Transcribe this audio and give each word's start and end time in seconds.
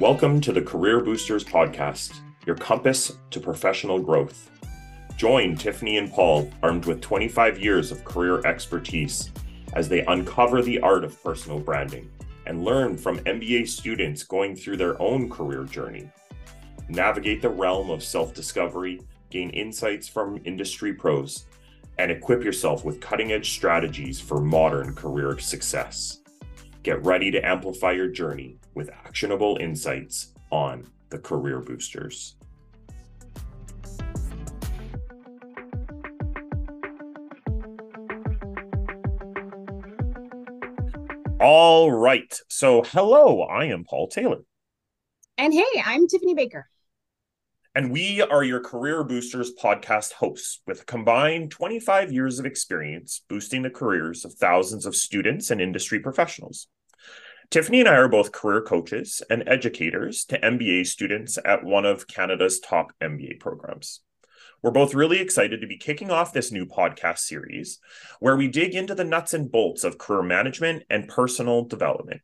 Welcome 0.00 0.40
to 0.40 0.52
the 0.54 0.62
Career 0.62 1.00
Boosters 1.00 1.44
Podcast, 1.44 2.20
your 2.46 2.56
compass 2.56 3.18
to 3.30 3.38
professional 3.38 3.98
growth. 3.98 4.50
Join 5.18 5.54
Tiffany 5.54 5.98
and 5.98 6.10
Paul, 6.10 6.50
armed 6.62 6.86
with 6.86 7.02
25 7.02 7.58
years 7.58 7.92
of 7.92 8.02
career 8.02 8.40
expertise, 8.46 9.30
as 9.74 9.90
they 9.90 10.02
uncover 10.06 10.62
the 10.62 10.80
art 10.80 11.04
of 11.04 11.22
personal 11.22 11.58
branding 11.58 12.10
and 12.46 12.64
learn 12.64 12.96
from 12.96 13.18
MBA 13.24 13.68
students 13.68 14.22
going 14.22 14.56
through 14.56 14.78
their 14.78 15.00
own 15.02 15.28
career 15.28 15.64
journey. 15.64 16.10
Navigate 16.88 17.42
the 17.42 17.50
realm 17.50 17.90
of 17.90 18.02
self 18.02 18.32
discovery, 18.32 19.02
gain 19.28 19.50
insights 19.50 20.08
from 20.08 20.40
industry 20.46 20.94
pros, 20.94 21.44
and 21.98 22.10
equip 22.10 22.42
yourself 22.42 22.86
with 22.86 23.02
cutting 23.02 23.32
edge 23.32 23.50
strategies 23.50 24.18
for 24.18 24.40
modern 24.40 24.94
career 24.94 25.38
success. 25.38 26.22
Get 26.84 27.04
ready 27.04 27.30
to 27.32 27.46
amplify 27.46 27.92
your 27.92 28.08
journey 28.08 28.59
with 28.74 28.90
actionable 28.90 29.56
insights 29.60 30.34
on 30.50 30.86
the 31.10 31.18
Career 31.18 31.60
Boosters. 31.60 32.36
All 41.40 41.90
right. 41.90 42.38
So, 42.48 42.82
hello, 42.82 43.42
I 43.42 43.64
am 43.66 43.84
Paul 43.84 44.08
Taylor. 44.08 44.42
And 45.38 45.54
hey, 45.54 45.82
I'm 45.84 46.06
Tiffany 46.06 46.34
Baker. 46.34 46.68
And 47.74 47.90
we 47.90 48.20
are 48.20 48.44
your 48.44 48.60
Career 48.60 49.04
Boosters 49.04 49.52
podcast 49.54 50.12
hosts 50.12 50.60
with 50.66 50.82
a 50.82 50.84
combined 50.84 51.50
25 51.50 52.12
years 52.12 52.38
of 52.38 52.44
experience 52.44 53.22
boosting 53.26 53.62
the 53.62 53.70
careers 53.70 54.24
of 54.24 54.34
thousands 54.34 54.84
of 54.84 54.94
students 54.94 55.50
and 55.50 55.60
industry 55.60 55.98
professionals. 55.98 56.66
Tiffany 57.50 57.80
and 57.80 57.88
I 57.88 57.96
are 57.96 58.08
both 58.08 58.30
career 58.30 58.62
coaches 58.62 59.24
and 59.28 59.42
educators 59.48 60.24
to 60.26 60.38
MBA 60.38 60.86
students 60.86 61.36
at 61.44 61.64
one 61.64 61.84
of 61.84 62.06
Canada's 62.06 62.60
top 62.60 62.92
MBA 63.02 63.40
programs. 63.40 64.02
We're 64.62 64.70
both 64.70 64.94
really 64.94 65.18
excited 65.18 65.60
to 65.60 65.66
be 65.66 65.76
kicking 65.76 66.12
off 66.12 66.32
this 66.32 66.52
new 66.52 66.64
podcast 66.64 67.18
series 67.18 67.80
where 68.20 68.36
we 68.36 68.46
dig 68.46 68.76
into 68.76 68.94
the 68.94 69.02
nuts 69.02 69.34
and 69.34 69.50
bolts 69.50 69.82
of 69.82 69.98
career 69.98 70.22
management 70.22 70.84
and 70.88 71.08
personal 71.08 71.64
development. 71.64 72.20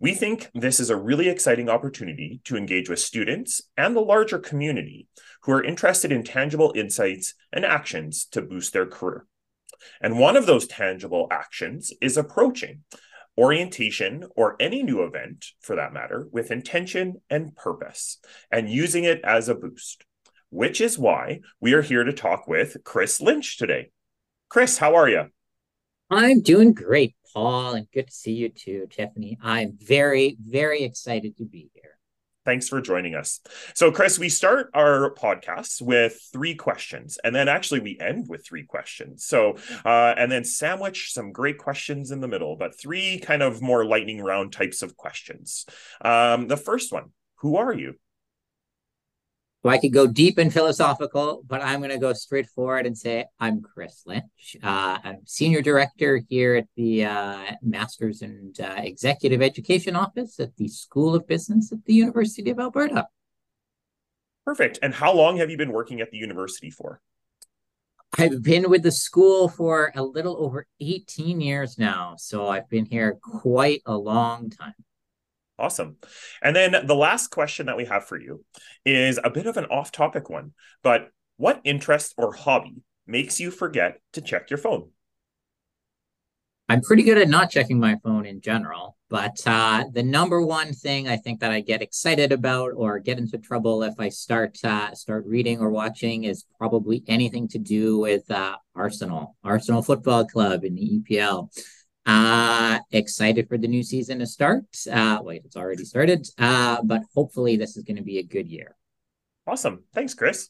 We 0.00 0.14
think 0.14 0.48
this 0.54 0.80
is 0.80 0.88
a 0.88 0.96
really 0.96 1.28
exciting 1.28 1.68
opportunity 1.68 2.40
to 2.44 2.56
engage 2.56 2.88
with 2.88 3.00
students 3.00 3.60
and 3.76 3.94
the 3.94 4.00
larger 4.00 4.38
community 4.38 5.08
who 5.42 5.52
are 5.52 5.62
interested 5.62 6.10
in 6.10 6.24
tangible 6.24 6.72
insights 6.74 7.34
and 7.52 7.66
actions 7.66 8.24
to 8.30 8.40
boost 8.40 8.72
their 8.72 8.86
career. 8.86 9.26
And 10.00 10.18
one 10.18 10.38
of 10.38 10.46
those 10.46 10.66
tangible 10.66 11.28
actions 11.30 11.92
is 12.00 12.16
approaching 12.16 12.84
orientation, 13.38 14.26
or 14.34 14.56
any 14.58 14.82
new 14.82 15.04
event 15.04 15.46
for 15.60 15.76
that 15.76 15.92
matter, 15.92 16.26
with 16.32 16.50
intention 16.50 17.14
and 17.30 17.54
purpose, 17.54 18.18
and 18.50 18.68
using 18.68 19.04
it 19.04 19.20
as 19.22 19.48
a 19.48 19.54
boost, 19.54 20.04
which 20.50 20.80
is 20.80 20.98
why 20.98 21.40
we 21.60 21.72
are 21.72 21.82
here 21.82 22.02
to 22.02 22.12
talk 22.12 22.48
with 22.48 22.76
Chris 22.82 23.20
Lynch 23.20 23.56
today. 23.56 23.90
Chris, 24.48 24.78
how 24.78 24.96
are 24.96 25.08
you? 25.08 25.26
I'm 26.10 26.40
doing 26.40 26.72
great, 26.72 27.14
Paul, 27.32 27.74
and 27.74 27.86
good 27.92 28.08
to 28.08 28.12
see 28.12 28.32
you 28.32 28.48
too, 28.48 28.88
Tiffany. 28.90 29.38
I'm 29.40 29.78
very, 29.80 30.36
very 30.44 30.82
excited 30.82 31.36
to 31.36 31.44
be 31.44 31.70
here. 31.74 31.87
Thanks 32.48 32.66
for 32.66 32.80
joining 32.80 33.14
us. 33.14 33.40
So, 33.74 33.92
Chris, 33.92 34.18
we 34.18 34.30
start 34.30 34.70
our 34.72 35.12
podcasts 35.12 35.82
with 35.82 36.18
three 36.32 36.54
questions, 36.54 37.18
and 37.22 37.36
then 37.36 37.46
actually 37.46 37.80
we 37.80 37.98
end 38.00 38.26
with 38.26 38.42
three 38.42 38.62
questions. 38.62 39.22
So, 39.26 39.58
uh, 39.84 40.14
and 40.16 40.32
then 40.32 40.44
sandwich 40.44 41.12
some 41.12 41.30
great 41.30 41.58
questions 41.58 42.10
in 42.10 42.22
the 42.22 42.26
middle, 42.26 42.56
but 42.56 42.80
three 42.80 43.18
kind 43.18 43.42
of 43.42 43.60
more 43.60 43.84
lightning 43.84 44.22
round 44.22 44.54
types 44.54 44.80
of 44.80 44.96
questions. 44.96 45.66
Um, 46.00 46.48
the 46.48 46.56
first 46.56 46.90
one 46.90 47.10
Who 47.40 47.56
are 47.56 47.74
you? 47.74 47.96
So 49.68 49.72
I 49.72 49.76
could 49.76 49.92
go 49.92 50.06
deep 50.06 50.38
and 50.38 50.50
philosophical, 50.50 51.42
but 51.46 51.60
I'm 51.60 51.80
going 51.80 51.90
to 51.90 51.98
go 51.98 52.14
straight 52.14 52.46
forward 52.46 52.86
and 52.86 52.96
say 52.96 53.26
I'm 53.38 53.60
Chris 53.60 54.02
Lynch. 54.06 54.56
Uh, 54.62 54.96
I'm 55.04 55.18
senior 55.26 55.60
director 55.60 56.22
here 56.30 56.54
at 56.54 56.68
the 56.74 57.04
uh, 57.04 57.44
Masters 57.60 58.22
and 58.22 58.58
uh, 58.58 58.76
Executive 58.78 59.42
Education 59.42 59.94
Office 59.94 60.40
at 60.40 60.56
the 60.56 60.68
School 60.68 61.14
of 61.14 61.26
Business 61.26 61.70
at 61.70 61.84
the 61.84 61.92
University 61.92 62.48
of 62.48 62.58
Alberta. 62.58 63.08
Perfect. 64.46 64.78
And 64.80 64.94
how 64.94 65.12
long 65.12 65.36
have 65.36 65.50
you 65.50 65.58
been 65.58 65.72
working 65.72 66.00
at 66.00 66.10
the 66.10 66.16
university 66.16 66.70
for? 66.70 67.02
I've 68.16 68.42
been 68.42 68.70
with 68.70 68.84
the 68.84 68.90
school 68.90 69.50
for 69.50 69.92
a 69.94 70.02
little 70.02 70.42
over 70.42 70.66
18 70.80 71.42
years 71.42 71.76
now. 71.76 72.14
So 72.16 72.48
I've 72.48 72.70
been 72.70 72.86
here 72.86 73.18
quite 73.20 73.82
a 73.84 73.94
long 73.94 74.48
time. 74.48 74.72
Awesome. 75.58 75.96
And 76.40 76.54
then 76.54 76.86
the 76.86 76.94
last 76.94 77.28
question 77.28 77.66
that 77.66 77.76
we 77.76 77.86
have 77.86 78.04
for 78.04 78.20
you 78.20 78.44
is 78.84 79.18
a 79.22 79.30
bit 79.30 79.46
of 79.46 79.56
an 79.56 79.64
off 79.66 79.90
topic 79.90 80.30
one, 80.30 80.52
but 80.82 81.10
what 81.36 81.60
interest 81.64 82.14
or 82.16 82.32
hobby 82.32 82.82
makes 83.06 83.40
you 83.40 83.50
forget 83.50 84.00
to 84.12 84.20
check 84.20 84.50
your 84.50 84.58
phone? 84.58 84.90
I'm 86.70 86.82
pretty 86.82 87.02
good 87.02 87.16
at 87.16 87.28
not 87.28 87.50
checking 87.50 87.80
my 87.80 87.96
phone 88.04 88.26
in 88.26 88.42
general, 88.42 88.98
but 89.08 89.40
uh, 89.46 89.84
the 89.90 90.02
number 90.02 90.42
one 90.42 90.74
thing 90.74 91.08
I 91.08 91.16
think 91.16 91.40
that 91.40 91.50
I 91.50 91.60
get 91.60 91.80
excited 91.80 92.30
about 92.30 92.72
or 92.76 92.98
get 92.98 93.16
into 93.16 93.38
trouble 93.38 93.82
if 93.82 93.94
I 93.98 94.10
start 94.10 94.58
uh, 94.62 94.94
start 94.94 95.24
reading 95.26 95.60
or 95.60 95.70
watching 95.70 96.24
is 96.24 96.44
probably 96.58 97.02
anything 97.08 97.48
to 97.48 97.58
do 97.58 97.98
with 97.98 98.30
uh, 98.30 98.56
Arsenal, 98.74 99.34
Arsenal 99.42 99.80
Football 99.80 100.26
Club 100.26 100.62
in 100.62 100.74
the 100.74 101.00
EPL. 101.00 101.48
Uh, 102.08 102.78
excited 102.90 103.46
for 103.50 103.58
the 103.58 103.68
new 103.68 103.82
season 103.82 104.18
to 104.18 104.26
start. 104.26 104.64
Uh, 104.90 105.18
wait, 105.22 105.42
it's 105.44 105.56
already 105.56 105.84
started. 105.84 106.26
Uh, 106.38 106.78
but 106.82 107.02
hopefully 107.14 107.58
this 107.58 107.76
is 107.76 107.84
going 107.84 107.98
to 107.98 108.02
be 108.02 108.16
a 108.16 108.22
good 108.22 108.48
year. 108.48 108.74
Awesome. 109.46 109.84
Thanks, 109.92 110.14
Chris. 110.14 110.48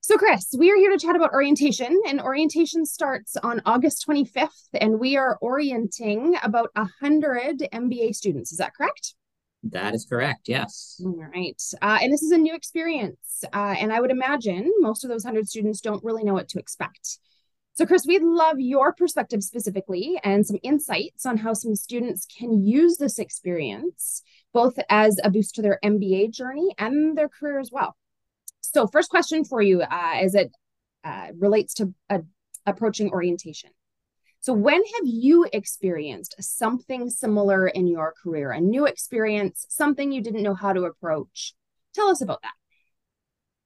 So, 0.00 0.16
Chris, 0.16 0.54
we 0.56 0.70
are 0.70 0.76
here 0.76 0.92
to 0.92 0.98
chat 0.98 1.16
about 1.16 1.32
orientation, 1.32 2.00
and 2.06 2.20
orientation 2.20 2.86
starts 2.86 3.36
on 3.36 3.60
August 3.66 4.06
25th, 4.08 4.68
and 4.74 5.00
we 5.00 5.16
are 5.16 5.38
orienting 5.40 6.36
about 6.40 6.70
100 6.74 7.66
MBA 7.72 8.14
students. 8.14 8.52
Is 8.52 8.58
that 8.58 8.74
correct? 8.76 9.14
That 9.64 9.92
is 9.92 10.06
correct, 10.08 10.48
yes. 10.48 11.02
All 11.04 11.16
right. 11.34 11.60
Uh, 11.82 11.98
and 12.00 12.12
this 12.12 12.22
is 12.22 12.30
a 12.30 12.38
new 12.38 12.54
experience. 12.54 13.42
Uh, 13.52 13.74
and 13.76 13.92
I 13.92 14.00
would 14.00 14.12
imagine 14.12 14.72
most 14.78 15.02
of 15.02 15.10
those 15.10 15.24
100 15.24 15.48
students 15.48 15.80
don't 15.80 16.04
really 16.04 16.22
know 16.22 16.34
what 16.34 16.48
to 16.50 16.60
expect. 16.60 17.18
So, 17.78 17.86
Chris, 17.86 18.06
we'd 18.08 18.24
love 18.24 18.58
your 18.58 18.92
perspective 18.92 19.44
specifically 19.44 20.18
and 20.24 20.44
some 20.44 20.56
insights 20.64 21.24
on 21.24 21.36
how 21.36 21.52
some 21.52 21.76
students 21.76 22.26
can 22.26 22.66
use 22.66 22.96
this 22.96 23.20
experience, 23.20 24.20
both 24.52 24.76
as 24.90 25.20
a 25.22 25.30
boost 25.30 25.54
to 25.54 25.62
their 25.62 25.78
MBA 25.84 26.32
journey 26.32 26.74
and 26.76 27.16
their 27.16 27.28
career 27.28 27.60
as 27.60 27.70
well. 27.70 27.94
So, 28.62 28.88
first 28.88 29.10
question 29.10 29.44
for 29.44 29.62
you 29.62 29.82
uh, 29.82 30.14
as 30.16 30.34
it 30.34 30.50
uh, 31.04 31.28
relates 31.38 31.74
to 31.74 31.94
uh, 32.10 32.18
approaching 32.66 33.12
orientation. 33.12 33.70
So, 34.40 34.54
when 34.54 34.82
have 34.82 35.04
you 35.04 35.46
experienced 35.52 36.34
something 36.40 37.08
similar 37.10 37.68
in 37.68 37.86
your 37.86 38.12
career, 38.20 38.50
a 38.50 38.60
new 38.60 38.86
experience, 38.86 39.66
something 39.68 40.10
you 40.10 40.20
didn't 40.20 40.42
know 40.42 40.54
how 40.54 40.72
to 40.72 40.82
approach? 40.82 41.54
Tell 41.94 42.08
us 42.08 42.22
about 42.22 42.42
that. 42.42 42.54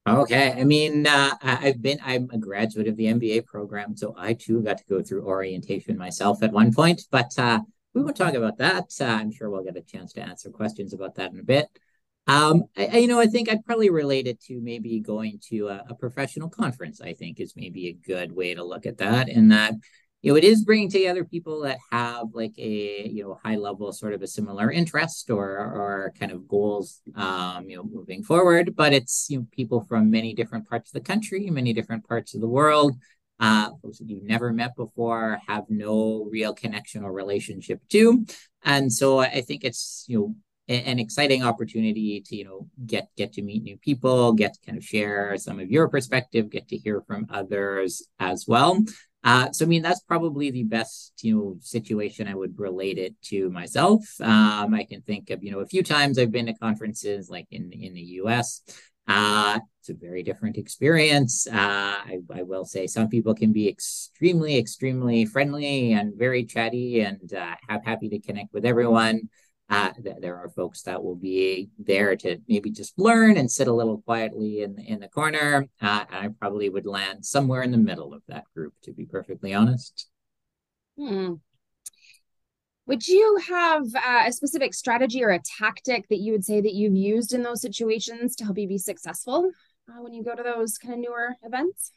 Okay. 0.05 0.51
I 0.51 0.65
mean, 0.65 1.07
uh, 1.07 1.35
I've 1.41 1.81
been, 1.81 1.99
I'm 2.03 2.29
a 2.31 2.37
graduate 2.37 2.89
of 2.89 2.97
the 2.97 3.05
MBA 3.05 3.45
program, 3.45 3.95
so 3.95 4.13
I 4.17 4.33
too 4.33 4.61
got 4.61 4.77
to 4.79 4.83
go 4.89 5.01
through 5.01 5.25
orientation 5.25 5.97
myself 5.97 6.43
at 6.43 6.51
one 6.51 6.73
point, 6.73 7.03
but 7.09 7.31
uh, 7.37 7.61
we 7.93 8.03
won't 8.03 8.17
talk 8.17 8.33
about 8.33 8.57
that. 8.57 8.91
Uh, 8.99 9.05
I'm 9.05 9.31
sure 9.31 9.49
we'll 9.49 9.63
get 9.63 9.77
a 9.77 9.81
chance 9.81 10.11
to 10.13 10.21
answer 10.21 10.49
questions 10.49 10.93
about 10.93 11.15
that 11.15 11.31
in 11.31 11.39
a 11.39 11.43
bit. 11.43 11.67
Um, 12.27 12.63
I, 12.75 12.97
you 12.97 13.07
know, 13.07 13.19
I 13.19 13.27
think 13.27 13.49
I'd 13.49 13.65
probably 13.65 13.89
relate 13.89 14.27
it 14.27 14.41
to 14.43 14.59
maybe 14.59 14.99
going 14.99 15.39
to 15.49 15.69
a, 15.69 15.85
a 15.89 15.95
professional 15.95 16.49
conference, 16.49 16.99
I 16.99 17.13
think 17.13 17.39
is 17.39 17.53
maybe 17.55 17.87
a 17.87 17.93
good 17.93 18.33
way 18.33 18.53
to 18.55 18.63
look 18.63 18.85
at 18.85 18.97
that. 18.97 19.29
In 19.29 19.49
that, 19.49 19.73
you 20.23 20.31
know, 20.31 20.37
it 20.37 20.45
is 20.45 20.63
bringing 20.63 20.89
together 20.89 21.25
people 21.25 21.61
that 21.63 21.77
have 21.91 22.27
like 22.33 22.53
a, 22.57 23.07
you 23.09 23.23
know, 23.23 23.37
high 23.43 23.57
level 23.57 23.91
sort 23.91 24.13
of 24.13 24.21
a 24.21 24.27
similar 24.27 24.71
interest 24.71 25.29
or, 25.29 25.45
or 25.49 26.13
kind 26.17 26.31
of 26.31 26.47
goals, 26.47 27.01
um, 27.15 27.69
you 27.69 27.75
know, 27.75 27.83
moving 27.83 28.23
forward. 28.23 28.73
But 28.73 28.93
it's, 28.93 29.27
you 29.29 29.39
know, 29.39 29.47
people 29.51 29.81
from 29.81 30.09
many 30.09 30.33
different 30.33 30.69
parts 30.69 30.89
of 30.89 30.93
the 30.93 31.05
country, 31.05 31.49
many 31.49 31.73
different 31.73 32.07
parts 32.07 32.33
of 32.33 32.39
the 32.39 32.47
world, 32.47 32.95
uh, 33.41 33.71
that 33.83 33.99
you've 33.99 34.23
never 34.23 34.53
met 34.53 34.77
before, 34.77 35.39
have 35.49 35.65
no 35.67 36.25
real 36.31 36.53
connection 36.53 37.03
or 37.03 37.11
relationship 37.11 37.81
to. 37.89 38.25
And 38.63 38.93
so 38.93 39.19
I 39.19 39.41
think 39.41 39.65
it's, 39.65 40.05
you 40.07 40.19
know, 40.19 40.35
an 40.69 40.97
exciting 40.97 41.43
opportunity 41.43 42.21
to 42.21 42.37
you 42.37 42.45
know 42.45 42.69
get 42.85 43.09
get 43.17 43.33
to 43.33 43.41
meet 43.41 43.63
new 43.63 43.75
people 43.75 44.31
get 44.31 44.53
to 44.53 44.59
kind 44.65 44.77
of 44.77 44.83
share 44.83 45.35
some 45.35 45.59
of 45.59 45.69
your 45.69 45.89
perspective 45.89 46.49
get 46.49 46.69
to 46.69 46.77
hear 46.77 47.01
from 47.01 47.27
others 47.29 48.07
as 48.17 48.45
well 48.47 48.81
uh, 49.23 49.51
so 49.51 49.65
I 49.65 49.67
mean 49.67 49.81
that's 49.81 50.01
probably 50.01 50.51
the 50.51 50.63
best 50.63 51.13
you 51.21 51.35
know 51.35 51.57
situation 51.61 52.27
I 52.27 52.35
would 52.35 52.59
relate 52.59 52.97
it 52.97 53.19
to 53.23 53.49
myself. 53.49 54.01
Um, 54.19 54.73
I 54.73 54.85
can 54.89 55.01
think 55.01 55.29
of 55.29 55.43
you 55.43 55.51
know 55.51 55.59
a 55.59 55.65
few 55.65 55.83
times 55.83 56.19
I've 56.19 56.31
been 56.31 56.47
to 56.47 56.53
conferences 56.53 57.29
like 57.29 57.47
in 57.51 57.71
in 57.71 57.93
the 57.93 58.01
U.S. 58.21 58.61
Uh, 59.07 59.59
it's 59.79 59.89
a 59.89 59.93
very 59.93 60.23
different 60.23 60.57
experience. 60.57 61.45
Uh, 61.45 61.53
I, 61.55 62.19
I 62.33 62.43
will 62.43 62.63
say 62.63 62.87
some 62.87 63.09
people 63.09 63.35
can 63.35 63.51
be 63.51 63.67
extremely 63.67 64.57
extremely 64.57 65.25
friendly 65.25 65.93
and 65.93 66.13
very 66.17 66.45
chatty 66.45 67.01
and 67.01 67.33
uh, 67.33 67.55
have 67.67 67.83
happy 67.83 68.09
to 68.09 68.19
connect 68.19 68.53
with 68.53 68.65
everyone. 68.65 69.29
Uh, 69.69 69.91
there 70.21 70.37
are 70.37 70.49
folks 70.49 70.83
that 70.83 71.03
will 71.03 71.15
be 71.15 71.69
there 71.79 72.15
to 72.17 72.37
maybe 72.47 72.69
just 72.69 72.97
learn 72.99 73.37
and 73.37 73.49
sit 73.49 73.67
a 73.67 73.73
little 73.73 74.01
quietly 74.01 74.61
in 74.61 74.77
in 74.79 74.99
the 74.99 75.07
corner. 75.07 75.67
Uh, 75.81 76.05
I 76.09 76.29
probably 76.39 76.69
would 76.69 76.85
land 76.85 77.25
somewhere 77.25 77.63
in 77.63 77.71
the 77.71 77.77
middle 77.77 78.13
of 78.13 78.21
that 78.27 78.43
group, 78.53 78.73
to 78.83 78.91
be 78.91 79.05
perfectly 79.05 79.53
honest. 79.53 80.07
Hmm. 80.97 81.35
Would 82.85 83.07
you 83.07 83.39
have 83.47 83.83
uh, 83.95 84.23
a 84.27 84.31
specific 84.33 84.73
strategy 84.73 85.23
or 85.23 85.29
a 85.29 85.39
tactic 85.57 86.09
that 86.09 86.19
you 86.19 86.33
would 86.33 86.43
say 86.43 86.59
that 86.59 86.73
you've 86.73 86.95
used 86.95 87.33
in 87.33 87.41
those 87.41 87.61
situations 87.61 88.35
to 88.35 88.43
help 88.43 88.57
you 88.57 88.67
be 88.67 88.77
successful 88.77 89.51
uh, 89.89 90.01
when 90.01 90.13
you 90.13 90.23
go 90.23 90.35
to 90.35 90.43
those 90.43 90.77
kind 90.77 90.95
of 90.95 90.99
newer 90.99 91.35
events? 91.43 91.93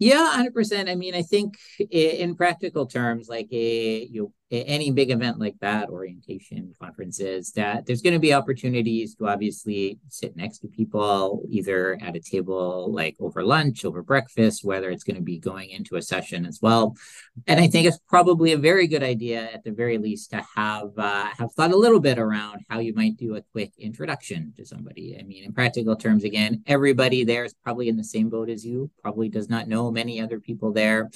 Yeah, 0.00 0.32
hundred 0.32 0.54
percent. 0.54 0.88
I 0.88 0.96
mean, 0.96 1.14
I 1.14 1.22
think 1.22 1.54
in 1.78 2.34
practical 2.34 2.86
terms, 2.86 3.28
like 3.28 3.48
a 3.52 4.04
you 4.10 4.32
any 4.50 4.90
big 4.90 5.10
event 5.10 5.38
like 5.38 5.56
that, 5.60 5.88
orientation 5.88 6.74
conferences, 6.80 7.52
that 7.52 7.86
there's 7.86 8.02
going 8.02 8.14
to 8.14 8.20
be 8.20 8.34
opportunities 8.34 9.14
to 9.14 9.28
obviously 9.28 9.98
sit 10.08 10.36
next 10.36 10.58
to 10.58 10.68
people, 10.68 11.42
either 11.48 11.98
at 12.02 12.16
a 12.16 12.20
table 12.20 12.92
like 12.92 13.16
over 13.20 13.44
lunch, 13.44 13.84
over 13.84 14.02
breakfast, 14.02 14.64
whether 14.64 14.90
it's 14.90 15.04
going 15.04 15.16
to 15.16 15.22
be 15.22 15.38
going 15.38 15.70
into 15.70 15.96
a 15.96 16.02
session 16.02 16.44
as 16.44 16.58
well. 16.60 16.96
And 17.46 17.60
I 17.60 17.68
think 17.68 17.86
it's 17.86 18.00
probably 18.08 18.52
a 18.52 18.58
very 18.58 18.86
good 18.86 19.02
idea, 19.02 19.50
at 19.52 19.62
the 19.64 19.72
very 19.72 19.98
least, 19.98 20.30
to 20.30 20.44
have 20.56 20.90
uh, 20.98 21.28
have 21.38 21.52
thought 21.52 21.72
a 21.72 21.76
little 21.76 22.00
bit 22.00 22.18
around 22.18 22.60
how 22.68 22.80
you 22.80 22.92
might 22.94 23.16
do 23.16 23.36
a 23.36 23.42
quick 23.52 23.72
introduction 23.78 24.52
to 24.56 24.64
somebody. 24.66 25.16
I 25.18 25.22
mean, 25.22 25.44
in 25.44 25.52
practical 25.52 25.96
terms, 25.96 26.24
again, 26.24 26.62
everybody 26.66 27.24
there 27.24 27.44
is 27.44 27.54
probably 27.62 27.88
in 27.88 27.96
the 27.96 28.04
same 28.04 28.28
boat 28.28 28.50
as 28.50 28.64
you, 28.64 28.90
probably 29.02 29.28
does 29.28 29.48
not 29.48 29.68
know 29.68 29.90
many 29.90 30.20
other 30.20 30.40
people 30.40 30.72
there. 30.72 31.10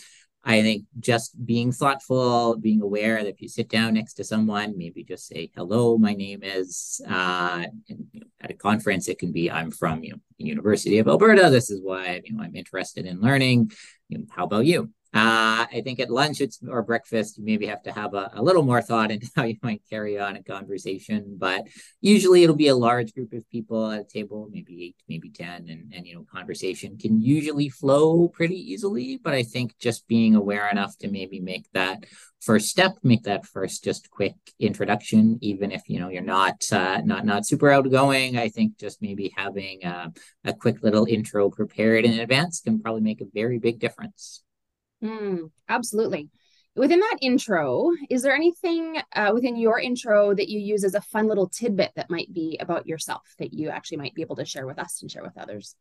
I 0.47 0.61
think 0.61 0.85
just 1.01 1.43
being 1.47 1.73
thoughtful, 1.73 2.57
being 2.59 2.83
aware 2.83 3.23
that 3.23 3.31
if 3.31 3.41
you 3.41 3.49
sit 3.49 3.71
down 3.71 3.95
next 3.95 4.15
to 4.15 4.25
someone, 4.25 4.77
maybe 4.77 5.03
just 5.03 5.27
say, 5.27 5.51
hello, 5.57 5.97
my 5.97 6.13
name 6.13 6.41
is, 6.43 7.01
uh, 7.09 7.65
and, 7.89 8.07
you 8.13 8.21
know, 8.21 8.27
at 8.43 8.51
a 8.51 8.55
conference, 8.55 9.09
it 9.09 9.19
can 9.19 9.33
be, 9.33 9.51
I'm 9.51 9.71
from, 9.71 10.05
you 10.05 10.11
know, 10.11 10.19
University 10.37 10.99
of 10.99 11.09
Alberta. 11.09 11.49
This 11.49 11.71
is 11.71 11.81
why, 11.83 12.21
you 12.25 12.37
know, 12.37 12.43
I'm 12.43 12.55
interested 12.55 13.07
in 13.07 13.23
learning. 13.23 13.73
You 14.09 14.19
know, 14.19 14.25
how 14.31 14.45
about 14.45 14.67
you? 14.67 14.91
Uh, 15.15 15.65
I 15.73 15.81
think 15.85 16.01
at 16.01 16.11
lunch 16.11 16.43
or 16.69 16.83
breakfast, 16.83 17.39
you 17.39 17.45
maybe 17.45 17.67
have 17.67 17.85
to 17.85 17.93
have 17.93 18.15
a, 18.15 18.33
a 18.35 18.43
little 18.43 18.65
more 18.65 18.83
thought 18.83 19.13
into 19.13 19.31
how 19.37 19.45
you 19.45 19.57
might 19.63 19.83
carry 19.89 20.19
on 20.19 20.35
a 20.35 20.43
conversation. 20.43 21.37
But 21.39 21.69
usually 22.01 22.43
it'll 22.43 22.57
be 22.57 22.67
a 22.67 22.75
large 22.75 23.15
group 23.15 23.33
of 23.33 23.49
people 23.49 23.93
at 23.93 24.01
a 24.01 24.05
table, 24.05 24.49
maybe 24.51 24.87
eight, 24.87 24.97
maybe 25.09 25.31
10, 25.31 25.69
and, 25.69 25.93
and 25.95 26.05
you 26.05 26.17
know, 26.17 26.27
conversation 26.33 26.99
can 26.99 27.21
usually 27.21 27.69
flow 27.69 28.27
pretty 28.27 28.57
easily. 28.57 29.21
But 29.23 29.35
I 29.35 29.45
think 29.45 29.79
just 29.79 30.09
being 30.09 30.35
aware 30.35 30.69
enough 30.69 30.99
to 30.99 31.09
maybe 31.09 31.39
make 31.39 31.71
that 31.75 32.05
first 32.41 32.67
step, 32.67 32.97
make 33.05 33.23
that 33.23 33.47
first 33.47 33.85
just 33.85 34.11
quick 34.11 34.35
introduction, 34.59 35.39
even 35.41 35.71
if 35.71 35.83
you 35.89 36.01
know 36.01 36.09
you're 36.09 36.23
not 36.23 36.61
uh, 36.73 37.01
not 37.05 37.25
not 37.25 37.47
super 37.47 37.71
outgoing. 37.71 38.37
I 38.37 38.49
think 38.49 38.79
just 38.79 39.01
maybe 39.01 39.33
having 39.37 39.85
a, 39.85 40.13
a 40.45 40.53
quick 40.53 40.83
little 40.83 41.07
intro 41.09 41.51
prepared 41.51 42.05
in 42.05 42.19
advance 42.19 42.61
can 42.61 42.81
probably 42.81 43.01
make 43.01 43.21
a 43.21 43.27
very 43.33 43.61
big 43.61 43.79
difference. 43.79 44.43
Mm, 45.05 45.51
absolutely. 45.69 46.31
Within 46.77 46.99
that 46.99 47.19
intro, 47.21 47.91
is 48.11 48.23
there 48.23 48.35
anything 48.35 49.01
uh, 49.15 49.31
within 49.33 49.57
your 49.57 49.79
intro 49.79 50.35
that 50.35 50.49
you 50.49 50.59
use 50.59 50.83
as 50.83 50.95
a 50.95 51.01
fun 51.01 51.29
little 51.29 51.49
tidbit 51.49 51.93
that 51.95 52.11
might 52.11 52.33
be 52.33 52.59
about 52.61 52.87
yourself 52.87 53.23
that 53.39 53.53
you 53.53 53.69
actually 53.69 53.99
might 53.99 54.15
be 54.15 54.23
able 54.23 54.37
to 54.37 54.45
share 54.45 54.67
with 54.67 54.79
us 54.79 55.01
and 55.01 55.11
share 55.11 55.23
with 55.23 55.39
others? 55.39 55.77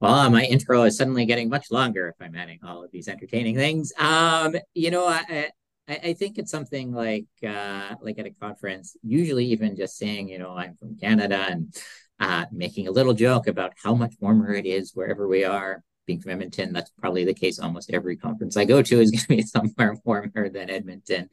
Well, 0.00 0.30
my 0.30 0.44
intro 0.44 0.84
is 0.84 0.96
suddenly 0.96 1.26
getting 1.26 1.50
much 1.50 1.70
longer 1.70 2.08
if 2.08 2.14
I'm 2.24 2.34
adding 2.34 2.60
all 2.64 2.82
of 2.82 2.90
these 2.90 3.06
entertaining 3.06 3.54
things. 3.56 3.92
Um, 3.98 4.56
you 4.72 4.90
know, 4.90 5.06
I, 5.06 5.50
I, 5.86 6.00
I 6.04 6.12
think 6.14 6.38
it's 6.38 6.50
something 6.50 6.92
like 6.92 7.26
uh, 7.46 7.96
like 8.00 8.18
at 8.18 8.24
a 8.24 8.30
conference, 8.30 8.96
usually 9.02 9.46
even 9.46 9.76
just 9.76 9.98
saying, 9.98 10.28
you 10.28 10.38
know, 10.38 10.56
I'm 10.56 10.74
from 10.76 10.96
Canada 10.96 11.44
and 11.50 11.76
uh, 12.18 12.46
making 12.50 12.88
a 12.88 12.92
little 12.92 13.12
joke 13.12 13.46
about 13.46 13.74
how 13.82 13.94
much 13.94 14.14
warmer 14.20 14.54
it 14.54 14.64
is 14.64 14.92
wherever 14.94 15.28
we 15.28 15.44
are 15.44 15.82
being 16.10 16.20
from 16.20 16.32
Edmonton, 16.32 16.72
that's 16.72 16.90
probably 17.00 17.24
the 17.24 17.34
case. 17.34 17.60
Almost 17.60 17.92
every 17.92 18.16
conference 18.16 18.56
I 18.56 18.64
go 18.64 18.82
to 18.82 19.00
is 19.00 19.10
going 19.12 19.20
to 19.20 19.28
be 19.28 19.42
somewhere 19.42 19.96
warmer 20.04 20.48
than 20.48 20.68
Edmonton. 20.68 21.28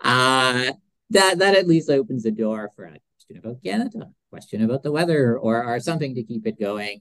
Uh, 0.00 0.72
that 1.10 1.38
that 1.38 1.56
at 1.56 1.66
least 1.66 1.88
opens 1.88 2.24
the 2.24 2.30
door 2.30 2.70
for 2.76 2.84
a 2.84 2.90
question 2.90 3.38
about 3.38 3.62
Canada, 3.64 4.10
question 4.30 4.62
about 4.62 4.82
the 4.82 4.92
weather, 4.92 5.38
or 5.38 5.64
or 5.64 5.80
something 5.80 6.14
to 6.14 6.22
keep 6.22 6.46
it 6.46 6.60
going. 6.60 7.00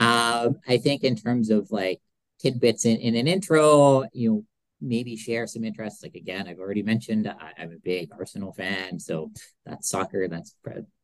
Um, 0.00 0.56
I 0.66 0.78
think 0.78 1.04
in 1.04 1.14
terms 1.14 1.50
of 1.50 1.70
like 1.70 2.00
tidbits 2.40 2.84
in, 2.84 2.96
in 2.96 3.14
an 3.14 3.28
intro, 3.28 4.04
you 4.12 4.30
know, 4.30 4.44
maybe 4.80 5.16
share 5.16 5.46
some 5.46 5.64
interests. 5.64 6.02
Like 6.02 6.14
again, 6.14 6.46
I've 6.48 6.58
already 6.58 6.82
mentioned 6.82 7.28
I, 7.28 7.62
am 7.62 7.72
a 7.72 7.78
big 7.82 8.10
Arsenal 8.12 8.52
fan, 8.52 8.98
so 8.98 9.30
that's 9.64 9.88
soccer. 9.88 10.28
That's 10.28 10.54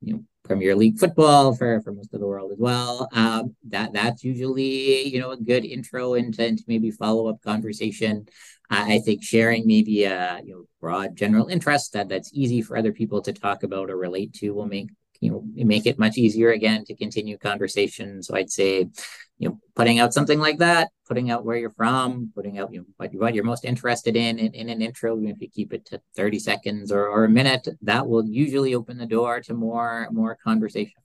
you 0.00 0.14
know 0.14 0.24
Premier 0.44 0.74
League 0.74 0.98
football 0.98 1.54
for 1.54 1.80
for 1.80 1.92
most 1.92 2.14
of 2.14 2.20
the 2.20 2.26
world 2.26 2.52
as 2.52 2.58
well. 2.58 3.08
Um, 3.12 3.54
that 3.68 3.92
that's 3.92 4.24
usually 4.24 5.08
you 5.08 5.20
know 5.20 5.30
a 5.30 5.36
good 5.36 5.64
intro 5.64 6.14
into, 6.14 6.46
into 6.46 6.64
maybe 6.66 6.90
follow 6.90 7.28
up 7.28 7.42
conversation. 7.42 8.26
Uh, 8.70 8.84
I 8.88 8.98
think 9.00 9.22
sharing 9.22 9.66
maybe 9.66 10.04
a 10.04 10.40
you 10.44 10.54
know 10.54 10.64
broad 10.80 11.16
general 11.16 11.48
interest 11.48 11.92
that 11.94 12.08
that's 12.08 12.30
easy 12.32 12.62
for 12.62 12.76
other 12.76 12.92
people 12.92 13.22
to 13.22 13.32
talk 13.32 13.62
about 13.62 13.90
or 13.90 13.96
relate 13.96 14.32
to 14.34 14.50
will 14.50 14.66
make 14.66 14.90
you 15.20 15.30
know 15.30 15.44
make 15.54 15.86
it 15.86 15.98
much 15.98 16.16
easier 16.16 16.50
again 16.50 16.84
to 16.84 16.94
continue 16.94 17.36
conversation 17.38 18.22
so 18.22 18.34
i'd 18.34 18.50
say 18.50 18.88
you 19.38 19.48
know 19.48 19.58
putting 19.74 19.98
out 19.98 20.14
something 20.14 20.40
like 20.40 20.58
that 20.58 20.88
putting 21.06 21.30
out 21.30 21.44
where 21.44 21.56
you're 21.56 21.70
from 21.70 22.30
putting 22.34 22.58
out 22.58 22.72
you 22.72 22.80
know 22.80 22.86
what, 22.96 23.12
what 23.14 23.34
you're 23.34 23.44
most 23.44 23.64
interested 23.64 24.16
in, 24.16 24.38
in 24.38 24.52
in 24.54 24.68
an 24.68 24.82
intro 24.82 25.18
if 25.22 25.40
you 25.40 25.48
keep 25.48 25.72
it 25.72 25.84
to 25.84 26.00
30 26.16 26.38
seconds 26.38 26.90
or, 26.90 27.06
or 27.06 27.24
a 27.24 27.28
minute 27.28 27.68
that 27.82 28.06
will 28.06 28.26
usually 28.26 28.74
open 28.74 28.96
the 28.98 29.06
door 29.06 29.40
to 29.40 29.54
more 29.54 30.08
more 30.10 30.36
conversation. 30.42 31.00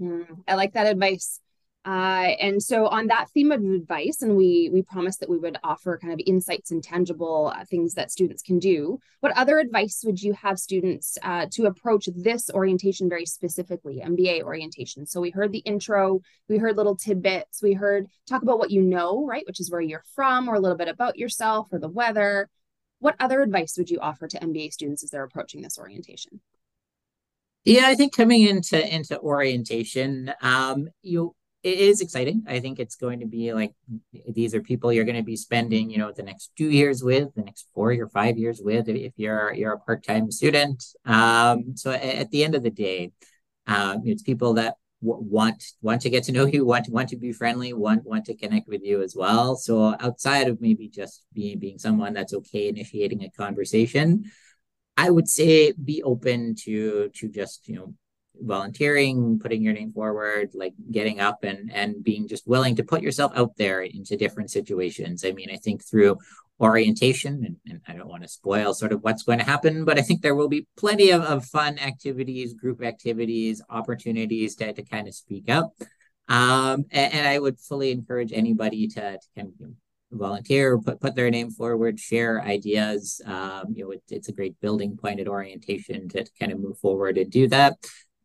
Mm, 0.00 0.42
i 0.46 0.54
like 0.54 0.74
that 0.74 0.86
advice 0.86 1.40
uh, 1.86 2.34
and 2.40 2.60
so 2.60 2.88
on 2.88 3.06
that 3.06 3.30
theme 3.30 3.52
of 3.52 3.62
advice, 3.62 4.20
and 4.20 4.36
we 4.36 4.68
we 4.72 4.82
promised 4.82 5.20
that 5.20 5.30
we 5.30 5.38
would 5.38 5.56
offer 5.62 5.96
kind 5.96 6.12
of 6.12 6.20
insights 6.26 6.72
and 6.72 6.82
tangible 6.82 7.52
uh, 7.54 7.64
things 7.64 7.94
that 7.94 8.10
students 8.10 8.42
can 8.42 8.58
do. 8.58 8.98
What 9.20 9.36
other 9.36 9.60
advice 9.60 10.02
would 10.04 10.20
you 10.20 10.32
have 10.32 10.58
students 10.58 11.16
uh, 11.22 11.46
to 11.52 11.66
approach 11.66 12.08
this 12.16 12.50
orientation 12.50 13.08
very 13.08 13.24
specifically, 13.24 14.02
MBA 14.04 14.42
orientation? 14.42 15.06
So 15.06 15.20
we 15.20 15.30
heard 15.30 15.52
the 15.52 15.58
intro, 15.60 16.22
we 16.48 16.58
heard 16.58 16.76
little 16.76 16.96
tidbits, 16.96 17.62
we 17.62 17.74
heard 17.74 18.08
talk 18.28 18.42
about 18.42 18.58
what 18.58 18.72
you 18.72 18.82
know, 18.82 19.24
right, 19.24 19.46
which 19.46 19.60
is 19.60 19.70
where 19.70 19.80
you're 19.80 20.04
from, 20.16 20.48
or 20.48 20.56
a 20.56 20.60
little 20.60 20.76
bit 20.76 20.88
about 20.88 21.16
yourself 21.16 21.68
or 21.70 21.78
the 21.78 21.88
weather. 21.88 22.48
What 22.98 23.14
other 23.20 23.42
advice 23.42 23.76
would 23.78 23.90
you 23.90 24.00
offer 24.00 24.26
to 24.26 24.40
MBA 24.40 24.72
students 24.72 25.04
as 25.04 25.10
they're 25.10 25.22
approaching 25.22 25.62
this 25.62 25.78
orientation? 25.78 26.40
Yeah, 27.64 27.86
I 27.86 27.94
think 27.94 28.16
coming 28.16 28.42
into 28.42 28.94
into 28.94 29.18
orientation, 29.20 30.32
um, 30.40 30.88
you 31.02 31.34
it 31.66 31.80
is 31.80 32.00
exciting. 32.00 32.44
I 32.46 32.60
think 32.60 32.78
it's 32.78 32.94
going 32.94 33.18
to 33.20 33.26
be 33.26 33.52
like 33.52 33.74
these 34.28 34.54
are 34.54 34.62
people 34.62 34.92
you're 34.92 35.04
going 35.04 35.16
to 35.16 35.24
be 35.24 35.36
spending, 35.36 35.90
you 35.90 35.98
know, 35.98 36.12
the 36.12 36.22
next 36.22 36.52
two 36.56 36.70
years 36.70 37.02
with, 37.02 37.34
the 37.34 37.42
next 37.42 37.66
four 37.74 37.90
or 37.90 38.08
five 38.08 38.38
years 38.38 38.60
with, 38.62 38.88
if 38.88 39.12
you're 39.16 39.52
you're 39.52 39.72
a 39.72 39.80
part 39.80 40.04
time 40.04 40.30
student. 40.30 40.84
Um, 41.04 41.76
so 41.76 41.90
at 41.90 42.30
the 42.30 42.44
end 42.44 42.54
of 42.54 42.62
the 42.62 42.70
day, 42.70 43.10
um, 43.66 44.02
it's 44.04 44.22
people 44.22 44.54
that 44.54 44.76
w- 45.02 45.24
want 45.28 45.60
want 45.82 46.02
to 46.02 46.10
get 46.10 46.22
to 46.24 46.32
know 46.32 46.46
you, 46.46 46.64
want 46.64 46.88
want 46.88 47.08
to 47.08 47.16
be 47.16 47.32
friendly, 47.32 47.72
want 47.72 48.04
want 48.04 48.26
to 48.26 48.36
connect 48.36 48.68
with 48.68 48.82
you 48.84 49.02
as 49.02 49.16
well. 49.16 49.56
So 49.56 49.96
outside 49.98 50.46
of 50.46 50.60
maybe 50.60 50.88
just 50.88 51.24
being 51.32 51.58
being 51.58 51.78
someone 51.80 52.12
that's 52.12 52.34
okay 52.34 52.68
initiating 52.68 53.24
a 53.24 53.30
conversation, 53.30 54.30
I 54.96 55.10
would 55.10 55.28
say 55.28 55.72
be 55.72 56.00
open 56.04 56.54
to 56.64 57.10
to 57.18 57.28
just 57.28 57.66
you 57.66 57.74
know 57.74 57.94
volunteering, 58.40 59.38
putting 59.38 59.62
your 59.62 59.72
name 59.72 59.92
forward, 59.92 60.50
like 60.54 60.74
getting 60.90 61.20
up 61.20 61.44
and 61.44 61.70
and 61.72 62.02
being 62.02 62.28
just 62.28 62.46
willing 62.46 62.76
to 62.76 62.84
put 62.84 63.02
yourself 63.02 63.32
out 63.34 63.56
there 63.56 63.82
into 63.82 64.16
different 64.16 64.50
situations. 64.50 65.24
I 65.24 65.32
mean, 65.32 65.50
I 65.50 65.56
think 65.56 65.84
through 65.84 66.18
orientation, 66.60 67.44
and, 67.44 67.56
and 67.68 67.80
I 67.86 67.94
don't 67.94 68.08
want 68.08 68.22
to 68.22 68.28
spoil 68.28 68.72
sort 68.72 68.92
of 68.92 69.02
what's 69.02 69.22
going 69.22 69.38
to 69.38 69.44
happen, 69.44 69.84
but 69.84 69.98
I 69.98 70.02
think 70.02 70.22
there 70.22 70.34
will 70.34 70.48
be 70.48 70.66
plenty 70.76 71.10
of, 71.10 71.22
of 71.22 71.44
fun 71.44 71.78
activities, 71.78 72.54
group 72.54 72.82
activities, 72.82 73.62
opportunities 73.68 74.54
to, 74.56 74.72
to 74.72 74.82
kind 74.82 75.06
of 75.06 75.14
speak 75.14 75.50
up. 75.50 75.74
Um, 76.28 76.86
and, 76.90 77.12
and 77.12 77.28
I 77.28 77.38
would 77.38 77.60
fully 77.60 77.90
encourage 77.90 78.32
anybody 78.32 78.88
to, 78.88 79.18
to 79.18 79.26
kind 79.36 79.52
of 79.60 79.68
volunteer, 80.12 80.78
put 80.78 81.00
put 81.00 81.14
their 81.14 81.30
name 81.30 81.50
forward, 81.50 82.00
share 82.00 82.42
ideas. 82.42 83.20
Um, 83.26 83.74
you 83.74 83.84
know, 83.84 83.90
it, 83.92 84.02
it's 84.08 84.28
a 84.28 84.32
great 84.32 84.58
building 84.60 84.96
point 84.96 85.20
at 85.20 85.28
orientation 85.28 86.08
to, 86.10 86.24
to, 86.24 86.30
kind 86.38 86.52
of 86.52 86.60
move 86.60 86.78
forward 86.78 87.18
and 87.18 87.30
do 87.30 87.48
that. 87.48 87.74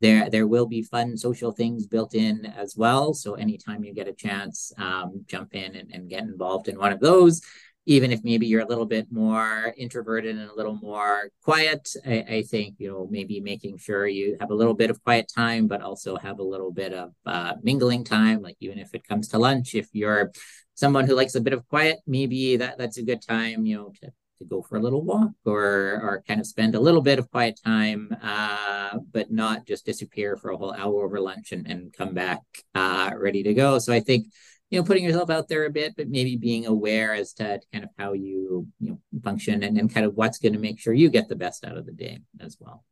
There, 0.02 0.30
there 0.30 0.48
will 0.48 0.66
be 0.66 0.82
fun 0.82 1.16
social 1.16 1.52
things 1.52 1.86
built 1.86 2.16
in 2.16 2.46
as 2.46 2.76
well. 2.76 3.14
So 3.14 3.36
anytime 3.36 3.84
you 3.84 3.94
get 3.94 4.08
a 4.08 4.14
chance, 4.14 4.74
um, 4.78 5.24
jump 5.28 5.54
in 5.54 5.76
and, 5.76 5.92
and 5.94 6.10
get 6.10 6.24
involved 6.24 6.68
in 6.68 6.78
one 6.78 6.92
of 6.92 7.00
those. 7.00 7.42
Even 7.88 8.12
if 8.12 8.24
maybe 8.24 8.46
you're 8.46 8.62
a 8.62 8.68
little 8.68 8.86
bit 8.86 9.08
more 9.12 9.74
introverted 9.76 10.38
and 10.38 10.50
a 10.50 10.54
little 10.54 10.76
more 10.76 11.30
quiet, 11.44 11.90
I, 12.06 12.26
I 12.30 12.42
think 12.44 12.76
you 12.78 12.92
know 12.92 13.08
maybe 13.10 13.40
making 13.40 13.78
sure 13.78 14.06
you 14.06 14.38
have 14.40 14.52
a 14.52 14.56
little 14.56 14.76
bit 14.76 14.92
of 14.92 15.04
quiet 15.04 15.32
time, 15.36 15.68
but 15.68 15.82
also 15.82 16.16
have 16.18 16.38
a 16.38 16.44
little 16.44 16.72
bit 16.72 16.94
of 16.94 17.12
uh, 17.26 17.54
mingling 17.64 18.04
time. 18.04 18.44
Like 18.44 18.58
even 18.60 18.78
if 18.78 18.94
it 18.94 19.08
comes 19.08 19.30
to 19.30 19.40
lunch, 19.40 19.74
if 19.74 19.88
you're 19.94 20.32
someone 20.76 21.06
who 21.08 21.16
likes 21.16 21.34
a 21.36 21.42
bit 21.42 21.54
of 21.54 21.68
quiet, 21.68 21.98
maybe 22.06 22.58
that 22.58 22.78
that's 22.78 22.98
a 22.98 23.04
good 23.04 23.22
time, 23.22 23.66
you 23.66 23.78
know, 23.78 23.94
to 24.02 24.12
to 24.42 24.46
go 24.48 24.62
for 24.62 24.78
a 24.78 24.82
little 24.82 25.02
walk 25.04 25.32
or 25.46 26.00
or 26.04 26.24
kind 26.28 26.40
of 26.40 26.48
spend 26.48 26.76
a 26.76 26.80
little 26.80 27.02
bit 27.02 27.20
of 27.20 27.32
quiet 27.32 27.60
time, 27.64 28.16
uh, 28.22 28.98
but 29.12 29.32
not 29.32 29.66
just 29.66 29.86
disappear 29.86 30.36
for 30.38 30.52
a 30.52 30.58
whole 30.58 30.74
hour 30.74 31.06
over 31.06 31.20
lunch 31.20 31.52
and, 31.52 31.66
and 31.68 31.94
come 31.94 32.14
back 32.14 32.42
uh, 32.76 33.12
ready 33.16 33.44
to 33.44 33.54
go. 33.54 33.80
So 33.80 33.94
I 33.94 34.00
think 34.00 34.28
you 34.70 34.80
know 34.80 34.86
putting 34.86 35.04
yourself 35.04 35.30
out 35.30 35.48
there 35.48 35.66
a 35.66 35.72
bit, 35.72 35.96
but 35.96 36.10
maybe 36.10 36.36
being 36.36 36.66
aware 36.66 37.14
as 37.14 37.34
to, 37.34 37.60
kind 37.72 37.84
of 37.84 37.90
how 37.98 38.14
you 38.14 38.68
you 38.80 38.92
know 38.92 39.00
function 39.24 39.64
and, 39.64 39.78
and 39.78 39.94
kind 39.94 40.06
of 40.06 40.16
what's 40.16 40.40
going 40.40 40.54
to 40.54 40.60
make 40.60 40.80
sure 40.80 40.94
you 40.94 41.10
get 41.10 41.30
the 41.30 41.36
best 41.36 41.64
out 41.64 41.78
of 41.78 41.86
the 41.86 41.94
day 41.94 42.20
as 42.40 42.58
well. 42.60 42.84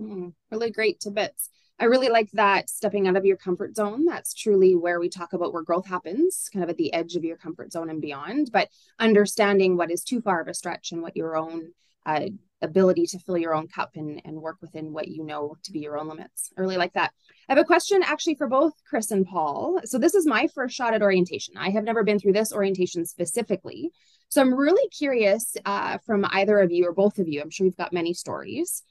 Mm, 0.00 0.34
really 0.50 0.70
great 0.70 1.00
tidbits. 1.00 1.48
I 1.82 1.86
really 1.86 2.10
like 2.10 2.30
that 2.34 2.70
stepping 2.70 3.08
out 3.08 3.16
of 3.16 3.26
your 3.26 3.36
comfort 3.36 3.74
zone. 3.74 4.04
That's 4.04 4.34
truly 4.34 4.76
where 4.76 5.00
we 5.00 5.08
talk 5.08 5.32
about 5.32 5.52
where 5.52 5.64
growth 5.64 5.84
happens, 5.84 6.48
kind 6.52 6.62
of 6.62 6.70
at 6.70 6.76
the 6.76 6.92
edge 6.92 7.16
of 7.16 7.24
your 7.24 7.36
comfort 7.36 7.72
zone 7.72 7.90
and 7.90 8.00
beyond, 8.00 8.50
but 8.52 8.68
understanding 9.00 9.76
what 9.76 9.90
is 9.90 10.04
too 10.04 10.20
far 10.20 10.40
of 10.40 10.46
a 10.46 10.54
stretch 10.54 10.92
and 10.92 11.02
what 11.02 11.16
your 11.16 11.36
own 11.36 11.72
uh, 12.06 12.26
ability 12.62 13.06
to 13.06 13.18
fill 13.18 13.36
your 13.36 13.52
own 13.52 13.66
cup 13.66 13.96
and, 13.96 14.22
and 14.24 14.40
work 14.40 14.58
within 14.60 14.92
what 14.92 15.08
you 15.08 15.24
know 15.24 15.56
to 15.64 15.72
be 15.72 15.80
your 15.80 15.98
own 15.98 16.06
limits. 16.06 16.52
I 16.56 16.60
really 16.60 16.76
like 16.76 16.92
that. 16.92 17.12
I 17.48 17.54
have 17.54 17.58
a 17.58 17.66
question 17.66 18.00
actually 18.04 18.36
for 18.36 18.46
both 18.46 18.74
Chris 18.88 19.10
and 19.10 19.26
Paul. 19.26 19.80
So, 19.84 19.98
this 19.98 20.14
is 20.14 20.24
my 20.24 20.46
first 20.54 20.76
shot 20.76 20.94
at 20.94 21.02
orientation. 21.02 21.56
I 21.56 21.70
have 21.70 21.82
never 21.82 22.04
been 22.04 22.20
through 22.20 22.34
this 22.34 22.52
orientation 22.52 23.06
specifically. 23.06 23.90
So, 24.28 24.40
I'm 24.40 24.54
really 24.54 24.88
curious 24.90 25.56
uh, 25.64 25.98
from 26.06 26.24
either 26.30 26.60
of 26.60 26.70
you 26.70 26.86
or 26.86 26.92
both 26.92 27.18
of 27.18 27.26
you. 27.26 27.40
I'm 27.40 27.50
sure 27.50 27.66
you've 27.66 27.76
got 27.76 27.92
many 27.92 28.14
stories. 28.14 28.84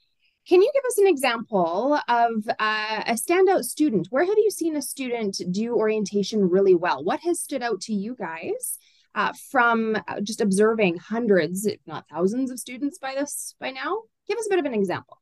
Can 0.48 0.60
you 0.60 0.70
give 0.74 0.84
us 0.84 0.98
an 0.98 1.06
example 1.06 2.00
of 2.08 2.48
uh, 2.58 3.02
a 3.06 3.12
standout 3.12 3.62
student? 3.62 4.08
Where 4.10 4.24
have 4.24 4.38
you 4.38 4.50
seen 4.50 4.76
a 4.76 4.82
student 4.82 5.40
do 5.52 5.76
orientation 5.76 6.48
really 6.48 6.74
well? 6.74 7.04
What 7.04 7.20
has 7.20 7.40
stood 7.40 7.62
out 7.62 7.80
to 7.82 7.94
you 7.94 8.16
guys 8.16 8.78
uh, 9.14 9.32
from 9.50 9.96
uh, 10.08 10.20
just 10.20 10.40
observing 10.40 10.98
hundreds, 10.98 11.64
if 11.64 11.78
not 11.86 12.06
thousands, 12.10 12.50
of 12.50 12.58
students 12.58 12.98
by 12.98 13.14
this 13.14 13.54
by 13.60 13.70
now? 13.70 14.02
Give 14.26 14.36
us 14.36 14.46
a 14.46 14.50
bit 14.50 14.58
of 14.58 14.64
an 14.64 14.74
example. 14.74 15.18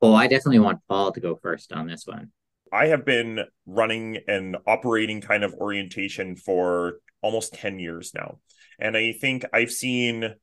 Well, 0.00 0.14
I 0.14 0.26
definitely 0.26 0.60
want 0.60 0.80
Paul 0.88 1.12
to 1.12 1.20
go 1.20 1.36
first 1.36 1.72
on 1.74 1.86
this 1.86 2.06
one. 2.06 2.30
I 2.72 2.86
have 2.86 3.04
been 3.04 3.40
running 3.66 4.20
and 4.26 4.56
operating 4.66 5.20
kind 5.20 5.44
of 5.44 5.52
orientation 5.54 6.36
for 6.36 7.00
almost 7.20 7.52
10 7.54 7.78
years 7.78 8.12
now. 8.14 8.38
And 8.78 8.96
I 8.96 9.12
think 9.12 9.44
I've 9.52 9.70
seen 9.70 10.34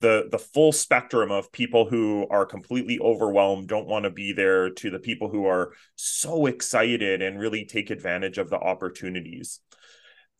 the 0.00 0.28
the 0.30 0.38
full 0.38 0.72
spectrum 0.72 1.30
of 1.30 1.50
people 1.52 1.88
who 1.88 2.26
are 2.30 2.46
completely 2.46 2.98
overwhelmed 3.00 3.68
don't 3.68 3.86
want 3.86 4.04
to 4.04 4.10
be 4.10 4.32
there 4.32 4.70
to 4.70 4.90
the 4.90 4.98
people 4.98 5.28
who 5.28 5.46
are 5.46 5.72
so 5.96 6.46
excited 6.46 7.20
and 7.22 7.38
really 7.38 7.64
take 7.64 7.90
advantage 7.90 8.38
of 8.38 8.50
the 8.50 8.58
opportunities. 8.58 9.60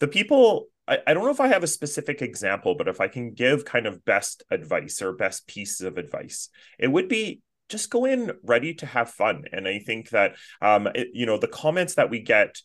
The 0.00 0.08
people 0.08 0.66
I, 0.86 0.98
I 1.06 1.14
don't 1.14 1.24
know 1.24 1.30
if 1.30 1.40
i 1.40 1.48
have 1.48 1.62
a 1.62 1.68
specific 1.68 2.22
example 2.22 2.74
but 2.76 2.88
if 2.88 3.00
i 3.00 3.08
can 3.08 3.34
give 3.34 3.64
kind 3.64 3.86
of 3.86 4.04
best 4.04 4.42
advice 4.50 5.02
or 5.02 5.12
best 5.12 5.46
pieces 5.46 5.80
of 5.82 5.98
advice 5.98 6.48
it 6.78 6.88
would 6.88 7.08
be 7.08 7.42
just 7.68 7.90
go 7.90 8.06
in 8.06 8.32
ready 8.42 8.74
to 8.74 8.86
have 8.86 9.10
fun. 9.10 9.44
And 9.52 9.68
i 9.68 9.78
think 9.78 10.10
that 10.10 10.36
um 10.62 10.88
it, 10.94 11.08
you 11.12 11.26
know 11.26 11.38
the 11.38 11.48
comments 11.48 11.94
that 11.96 12.10
we 12.10 12.20
get 12.20 12.56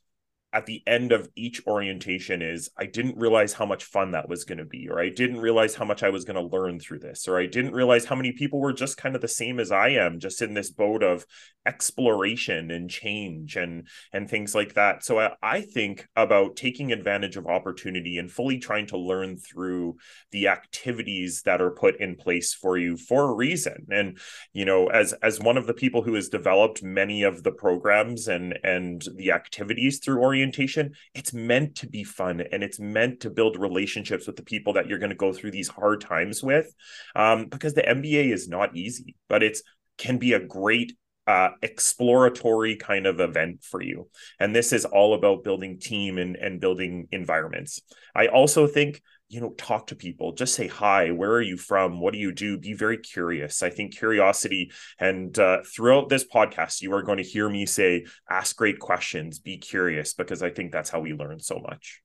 at 0.54 0.68
the 0.68 0.84
end 0.86 1.12
of 1.12 1.28
each 1.36 1.66
orientation 1.66 2.44
is 2.44 2.70
I 2.78 2.86
didn't 2.86 3.18
realize 3.18 3.54
how 3.54 3.66
much 3.66 3.86
fun 3.86 4.12
that 4.12 4.30
was 4.30 4.44
going 4.44 4.60
to 4.60 4.66
be, 4.66 4.88
or 4.88 5.02
I 5.02 5.10
didn't 5.10 5.40
realize 5.40 5.74
how 5.74 5.84
much 5.84 6.04
I 6.04 6.10
was 6.10 6.26
going 6.26 6.36
to 6.36 6.56
learn 6.56 6.80
through 6.80 7.00
this, 7.00 7.28
or 7.28 7.40
I 7.40 7.48
didn't 7.48 7.74
realize 7.74 8.06
how 8.06 8.16
many 8.16 8.32
people 8.34 8.60
were 8.62 8.72
just 8.72 8.96
kind 8.96 9.16
of 9.16 9.22
the 9.22 9.28
same 9.28 9.60
as 9.60 9.72
I 9.72 9.90
am, 9.90 10.20
just 10.20 10.44
in 10.44 10.54
this 10.54 10.70
boat 10.70 11.02
of 11.02 11.26
exploration 11.66 12.70
and 12.70 12.90
change 12.90 13.56
and 13.56 13.88
and 14.12 14.30
things 14.30 14.54
like 14.54 14.76
that. 14.76 15.04
So 15.04 15.20
I, 15.20 15.32
I 15.42 15.62
think 15.62 16.08
about 16.16 16.56
taking 16.56 16.92
advantage 16.92 17.36
of 17.36 17.48
opportunity 17.48 18.20
and 18.20 18.32
fully 18.32 18.60
trying 18.60 18.86
to 18.88 18.98
learn 18.98 19.38
through 19.38 19.98
the 20.32 20.50
activities 20.50 21.42
that 21.46 21.62
are 21.62 21.72
put 21.72 22.00
in 22.00 22.16
place 22.16 22.54
for 22.54 22.78
you 22.78 22.96
for 22.96 23.24
a 23.24 23.34
reason. 23.34 23.88
And 23.90 24.20
you 24.54 24.66
know, 24.66 24.88
as 24.88 25.14
as 25.14 25.40
one 25.40 25.58
of 25.58 25.66
the 25.66 25.74
people 25.74 26.04
who 26.04 26.14
has 26.14 26.30
developed 26.30 26.84
many 26.84 27.24
of 27.24 27.42
the 27.42 27.52
programs 27.52 28.28
and 28.28 28.60
and 28.64 29.04
the 29.16 29.32
activities 29.32 29.98
through 29.98 30.22
orientation 30.22 30.43
orientation, 30.44 30.94
it's 31.14 31.34
meant 31.34 31.76
to 31.76 31.88
be 31.88 32.04
fun 32.04 32.42
and 32.52 32.64
it's 32.64 32.80
meant 32.80 33.22
to 33.22 33.30
build 33.30 33.58
relationships 33.58 34.28
with 34.28 34.36
the 34.36 34.44
people 34.44 34.74
that 34.74 34.88
you're 34.88 35.00
going 35.00 35.10
to 35.10 35.16
go 35.16 35.32
through 35.32 35.52
these 35.52 35.70
hard 35.70 36.02
times 36.02 36.44
with. 36.44 36.74
Um, 37.16 37.46
because 37.46 37.74
the 37.74 37.82
MBA 37.82 38.34
is 38.34 38.48
not 38.48 38.76
easy, 38.76 39.16
but 39.30 39.42
it's 39.42 39.64
can 39.98 40.18
be 40.18 40.34
a 40.34 40.40
great 40.40 40.94
uh, 41.28 41.50
exploratory 41.62 42.76
kind 42.76 43.06
of 43.06 43.22
event 43.22 43.64
for 43.64 43.82
you. 43.82 44.10
And 44.40 44.54
this 44.54 44.74
is 44.74 44.86
all 44.86 45.14
about 45.14 45.44
building 45.44 45.80
team 45.80 46.18
and, 46.18 46.36
and 46.36 46.60
building 46.60 47.08
environments. 47.12 47.80
I 48.14 48.28
also 48.28 48.68
think 48.68 49.02
you 49.34 49.42
know 49.42 49.54
talk 49.58 49.88
to 49.88 49.96
people 49.96 50.34
just 50.34 50.54
say 50.54 50.68
hi 50.68 51.12
where 51.12 51.32
are 51.32 51.42
you 51.42 51.58
from? 51.58 52.00
What 52.00 52.14
do 52.14 52.20
you 52.20 52.32
do? 52.32 52.58
Be 52.58 52.74
very 52.74 52.98
curious. 52.98 53.64
I 53.64 53.70
think 53.70 53.96
curiosity 53.98 54.72
and 55.00 55.38
uh, 55.40 55.62
throughout 55.64 56.10
this 56.10 56.26
podcast 56.26 56.82
you 56.82 56.94
are 56.94 57.04
going 57.04 57.18
to 57.18 57.24
hear 57.24 57.50
me 57.50 57.66
say 57.66 58.06
ask 58.30 58.56
great 58.56 58.80
questions 58.80 59.40
be 59.40 59.58
curious 59.58 60.14
because 60.14 60.44
i 60.44 60.50
think 60.50 60.72
that's 60.72 60.90
how 60.90 61.00
we 61.00 61.14
learn 61.14 61.40
so 61.40 61.60
much. 61.60 62.02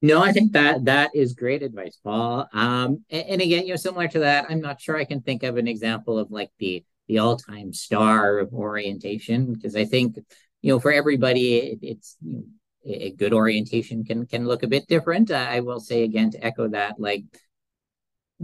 No, 0.00 0.22
I 0.22 0.32
think 0.32 0.52
that 0.52 0.84
that 0.84 1.10
is 1.12 1.32
great 1.32 1.62
advice, 1.62 1.98
Paul. 2.04 2.46
Um, 2.52 3.04
and, 3.10 3.26
and, 3.30 3.42
again, 3.42 3.64
you 3.64 3.70
know, 3.70 3.76
similar 3.76 4.06
to 4.08 4.20
that, 4.20 4.46
I'm 4.48 4.60
not 4.60 4.80
sure 4.80 4.96
I 4.96 5.04
can 5.04 5.22
think 5.22 5.42
of 5.42 5.56
an 5.56 5.66
example 5.66 6.18
of 6.18 6.30
like 6.30 6.50
the 6.58 6.84
the 7.08 7.18
all 7.18 7.36
time 7.36 7.72
star 7.72 8.38
of 8.38 8.52
orientation 8.52 9.52
because 9.54 9.74
I 9.74 9.86
think 9.86 10.18
you 10.60 10.72
know, 10.72 10.80
for 10.80 10.92
everybody, 10.92 11.56
it, 11.56 11.78
it's 11.82 12.16
you 12.22 12.32
know, 12.32 12.44
a 12.84 13.10
good 13.12 13.32
orientation 13.32 14.04
can 14.04 14.26
can 14.26 14.46
look 14.46 14.62
a 14.62 14.68
bit 14.68 14.86
different. 14.88 15.30
I 15.30 15.60
will 15.60 15.80
say 15.80 16.04
again 16.04 16.30
to 16.30 16.44
echo 16.44 16.68
that, 16.68 16.98
like 16.98 17.24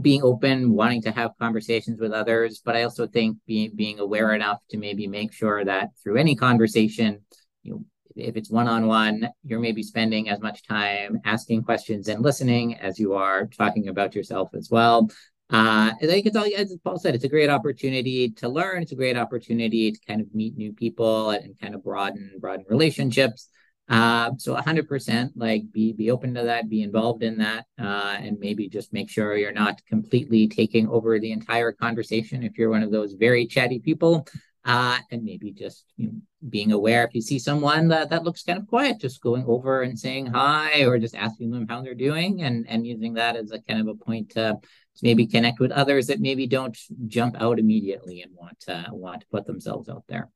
being 0.00 0.22
open, 0.22 0.72
wanting 0.72 1.02
to 1.02 1.12
have 1.12 1.38
conversations 1.38 2.00
with 2.00 2.12
others, 2.12 2.60
but 2.64 2.76
I 2.76 2.82
also 2.82 3.06
think 3.06 3.38
being 3.46 3.72
being 3.74 4.00
aware 4.00 4.34
enough 4.34 4.60
to 4.70 4.76
maybe 4.76 5.06
make 5.06 5.32
sure 5.32 5.64
that 5.64 5.90
through 6.02 6.16
any 6.16 6.34
conversation, 6.34 7.20
you 7.62 7.72
know, 7.72 7.84
if 8.16 8.36
it's 8.36 8.50
one 8.50 8.68
on 8.68 8.86
one, 8.86 9.28
you're 9.44 9.60
maybe 9.60 9.82
spending 9.82 10.28
as 10.28 10.40
much 10.40 10.66
time 10.66 11.20
asking 11.24 11.62
questions 11.62 12.08
and 12.08 12.22
listening 12.22 12.76
as 12.78 12.98
you 12.98 13.14
are 13.14 13.46
talking 13.46 13.88
about 13.88 14.14
yourself 14.14 14.50
as 14.54 14.68
well. 14.70 15.08
Uh, 15.54 15.92
I 16.02 16.06
think 16.06 16.26
as 16.26 16.76
Paul 16.82 16.98
said, 16.98 17.14
it's 17.14 17.22
a 17.22 17.28
great 17.28 17.48
opportunity 17.48 18.28
to 18.30 18.48
learn. 18.48 18.82
It's 18.82 18.90
a 18.90 18.96
great 18.96 19.16
opportunity 19.16 19.92
to 19.92 19.98
kind 20.04 20.20
of 20.20 20.34
meet 20.34 20.56
new 20.56 20.72
people 20.72 21.30
and 21.30 21.56
kind 21.60 21.76
of 21.76 21.84
broaden 21.84 22.32
broaden 22.40 22.64
relationships. 22.68 23.48
Uh, 23.88 24.32
so 24.36 24.56
100% 24.56 25.30
like 25.36 25.62
be 25.70 25.92
be 25.92 26.10
open 26.10 26.34
to 26.34 26.42
that, 26.42 26.68
be 26.68 26.82
involved 26.82 27.22
in 27.22 27.38
that, 27.38 27.66
uh, 27.78 28.16
and 28.18 28.40
maybe 28.40 28.68
just 28.68 28.92
make 28.92 29.08
sure 29.08 29.36
you're 29.36 29.52
not 29.52 29.80
completely 29.86 30.48
taking 30.48 30.88
over 30.88 31.20
the 31.20 31.30
entire 31.30 31.70
conversation 31.70 32.42
if 32.42 32.58
you're 32.58 32.70
one 32.70 32.82
of 32.82 32.90
those 32.90 33.12
very 33.12 33.46
chatty 33.46 33.78
people. 33.78 34.26
Uh, 34.66 34.96
and 35.10 35.22
maybe 35.22 35.52
just 35.52 35.84
you 35.98 36.06
know, 36.06 36.14
being 36.48 36.72
aware 36.72 37.04
if 37.04 37.14
you 37.14 37.20
see 37.20 37.38
someone 37.38 37.88
that, 37.88 38.08
that 38.08 38.24
looks 38.24 38.42
kind 38.42 38.58
of 38.58 38.66
quiet, 38.66 38.98
just 38.98 39.20
going 39.20 39.44
over 39.46 39.82
and 39.82 39.98
saying 39.98 40.24
hi 40.24 40.84
or 40.84 40.98
just 40.98 41.14
asking 41.14 41.50
them 41.50 41.68
how 41.68 41.82
they're 41.82 41.94
doing 41.94 42.40
and, 42.40 42.66
and 42.66 42.86
using 42.86 43.12
that 43.12 43.36
as 43.36 43.50
a 43.52 43.60
kind 43.60 43.78
of 43.78 43.88
a 43.88 43.94
point 43.94 44.30
to 44.30 44.58
maybe 45.02 45.26
connect 45.26 45.60
with 45.60 45.72
others 45.72 46.06
that 46.06 46.20
maybe 46.20 46.46
don't 46.46 46.78
jump 47.06 47.40
out 47.40 47.58
immediately 47.58 48.22
and 48.22 48.32
want 48.34 48.58
to 48.60 48.86
want 48.90 49.22
to 49.22 49.26
put 49.28 49.46
themselves 49.46 49.88
out 49.88 50.04
there. 50.08 50.30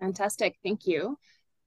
Fantastic. 0.00 0.56
Thank 0.62 0.86
you. 0.86 1.18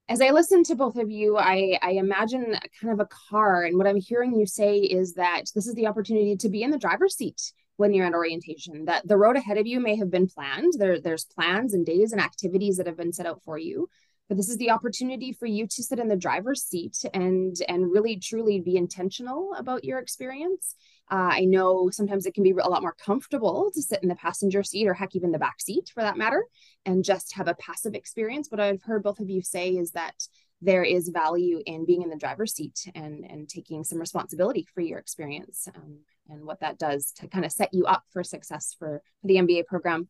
As 0.07 0.21
I 0.21 0.31
listen 0.31 0.63
to 0.63 0.75
both 0.75 0.97
of 0.97 1.11
you, 1.11 1.37
I, 1.37 1.77
I 1.81 1.91
imagine 1.91 2.57
kind 2.81 2.93
of 2.93 2.99
a 2.99 3.07
car. 3.29 3.63
And 3.63 3.77
what 3.77 3.85
I'm 3.85 3.99
hearing 3.99 4.33
you 4.35 4.47
say 4.47 4.77
is 4.77 5.13
that 5.13 5.43
this 5.53 5.67
is 5.67 5.75
the 5.75 5.87
opportunity 5.87 6.35
to 6.35 6.49
be 6.49 6.63
in 6.63 6.71
the 6.71 6.79
driver's 6.79 7.15
seat 7.15 7.53
when 7.77 7.93
you're 7.93 8.05
at 8.05 8.13
orientation, 8.13 8.85
that 8.85 9.07
the 9.07 9.17
road 9.17 9.37
ahead 9.37 9.57
of 9.57 9.67
you 9.67 9.79
may 9.79 9.95
have 9.95 10.09
been 10.09 10.27
planned. 10.27 10.73
There, 10.77 10.99
there's 10.99 11.25
plans 11.25 11.73
and 11.73 11.85
days 11.85 12.11
and 12.11 12.19
activities 12.19 12.77
that 12.77 12.87
have 12.87 12.97
been 12.97 13.13
set 13.13 13.27
out 13.27 13.41
for 13.43 13.57
you 13.57 13.87
but 14.29 14.37
this 14.37 14.47
is 14.47 14.57
the 14.57 14.69
opportunity 14.69 15.33
for 15.33 15.47
you 15.47 15.65
to 15.65 15.83
sit 15.83 15.99
in 15.99 16.07
the 16.07 16.15
driver's 16.15 16.63
seat 16.63 17.03
and 17.13 17.57
and 17.67 17.91
really 17.91 18.17
truly 18.17 18.61
be 18.61 18.77
intentional 18.77 19.53
about 19.57 19.83
your 19.83 19.97
experience 19.97 20.75
uh, 21.11 21.29
I 21.31 21.45
know 21.45 21.89
sometimes 21.89 22.25
it 22.25 22.33
can 22.33 22.43
be 22.43 22.51
a 22.51 22.69
lot 22.69 22.81
more 22.81 22.95
comfortable 23.03 23.71
to 23.73 23.81
sit 23.81 24.03
in 24.03 24.09
the 24.09 24.15
passenger 24.15 24.61
seat 24.61 24.87
or 24.87 24.93
heck, 24.93 25.15
even 25.15 25.31
the 25.31 25.39
back 25.39 25.59
seat 25.59 25.89
for 25.93 26.01
that 26.01 26.17
matter, 26.17 26.45
and 26.85 27.03
just 27.03 27.33
have 27.35 27.47
a 27.47 27.55
passive 27.55 27.95
experience. 27.95 28.49
What 28.49 28.59
I've 28.59 28.83
heard 28.83 29.03
both 29.03 29.19
of 29.19 29.29
you 29.29 29.41
say 29.41 29.69
is 29.69 29.91
that 29.91 30.15
there 30.61 30.83
is 30.83 31.09
value 31.09 31.61
in 31.65 31.85
being 31.85 32.01
in 32.01 32.09
the 32.09 32.17
driver's 32.17 32.53
seat 32.53 32.87
and, 32.93 33.25
and 33.25 33.47
taking 33.47 33.83
some 33.83 33.99
responsibility 33.99 34.67
for 34.73 34.81
your 34.81 34.99
experience 34.99 35.67
um, 35.75 35.99
and 36.29 36.45
what 36.45 36.59
that 36.59 36.77
does 36.77 37.11
to 37.13 37.27
kind 37.27 37.45
of 37.45 37.51
set 37.51 37.73
you 37.73 37.85
up 37.85 38.03
for 38.11 38.23
success 38.23 38.75
for, 38.77 39.01
for 39.21 39.27
the 39.27 39.35
MBA 39.35 39.65
program. 39.65 40.09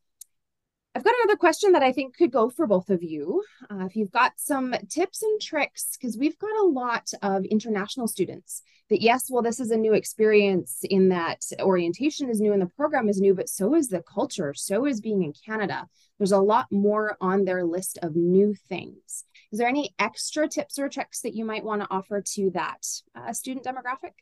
I've 0.96 1.04
got 1.04 1.14
another 1.24 1.38
question 1.38 1.74
that 1.74 1.84
I 1.84 1.92
think 1.92 2.18
could 2.18 2.32
go 2.32 2.50
for 2.50 2.66
both 2.66 2.90
of 2.90 3.04
you. 3.04 3.44
Uh, 3.70 3.86
if 3.86 3.96
you've 3.96 4.12
got 4.12 4.34
some 4.38 4.74
tips 4.90 5.22
and 5.22 5.40
tricks, 5.40 5.96
because 5.96 6.18
we've 6.18 6.38
got 6.40 6.56
a 6.62 6.68
lot 6.68 7.12
of 7.22 7.46
international 7.46 8.08
students 8.08 8.64
that, 8.90 9.00
yes, 9.00 9.30
well, 9.30 9.44
this 9.44 9.60
is 9.60 9.70
a 9.70 9.78
new 9.78 9.94
experience 9.94 10.80
in 10.84 11.10
that 11.10 11.44
orientation 11.62 12.28
is 12.28 12.42
new 12.42 12.54
and 12.54 12.62
the 12.62 12.66
program 12.66 13.08
is 13.08 13.22
new, 13.22 13.36
but 13.36 13.50
so 13.50 13.76
is 13.76 13.90
the 13.90 14.02
culture, 14.02 14.56
so 14.56 14.88
is 14.88 15.00
being 15.00 15.22
in 15.22 15.34
Canada. 15.46 15.88
There's 16.18 16.32
a 16.32 16.40
lot 16.40 16.66
more 16.72 17.18
on 17.22 17.46
their 17.46 17.64
list 17.64 18.00
of 18.02 18.16
new 18.16 18.56
things. 18.68 19.26
Is 19.52 19.60
there 19.60 19.70
any 19.70 19.94
extra 20.00 20.48
tips 20.48 20.80
or 20.80 20.90
tricks 20.90 21.22
that 21.22 21.36
you 21.36 21.46
might 21.46 21.64
want 21.64 21.82
to 21.84 21.88
offer 21.92 22.24
to 22.34 22.50
that 22.56 22.84
uh, 23.16 23.32
student 23.32 23.64
demographic? 23.64 24.14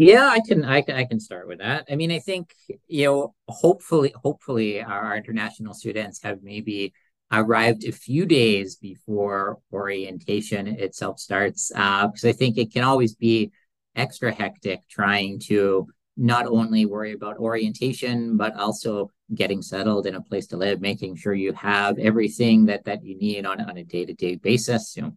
Yeah, 0.00 0.28
I 0.28 0.40
can, 0.40 0.64
I 0.64 0.82
can, 0.82 0.94
I 0.94 1.04
can 1.04 1.18
start 1.18 1.48
with 1.48 1.58
that. 1.58 1.86
I 1.90 1.96
mean, 1.96 2.12
I 2.12 2.20
think 2.20 2.54
you 2.86 3.06
know, 3.06 3.34
hopefully, 3.48 4.14
hopefully, 4.22 4.80
our 4.80 5.16
international 5.16 5.74
students 5.74 6.22
have 6.22 6.40
maybe 6.42 6.92
arrived 7.32 7.84
a 7.84 7.90
few 7.90 8.24
days 8.24 8.76
before 8.76 9.58
orientation 9.72 10.68
itself 10.68 11.18
starts, 11.18 11.72
uh, 11.74 12.06
because 12.06 12.24
I 12.24 12.32
think 12.32 12.58
it 12.58 12.72
can 12.72 12.84
always 12.84 13.16
be 13.16 13.50
extra 13.96 14.32
hectic 14.32 14.88
trying 14.88 15.40
to 15.40 15.88
not 16.16 16.46
only 16.46 16.86
worry 16.86 17.12
about 17.12 17.38
orientation 17.38 18.36
but 18.36 18.54
also 18.56 19.10
getting 19.34 19.62
settled 19.62 20.06
in 20.06 20.14
a 20.14 20.22
place 20.22 20.46
to 20.48 20.56
live, 20.56 20.80
making 20.80 21.16
sure 21.16 21.34
you 21.34 21.52
have 21.54 21.98
everything 21.98 22.66
that 22.66 22.84
that 22.84 23.04
you 23.04 23.16
need 23.18 23.44
on 23.44 23.60
on 23.60 23.76
a 23.76 23.84
day 23.84 24.04
to 24.04 24.14
day 24.14 24.36
basis. 24.36 24.96
You 24.96 25.02
know, 25.02 25.16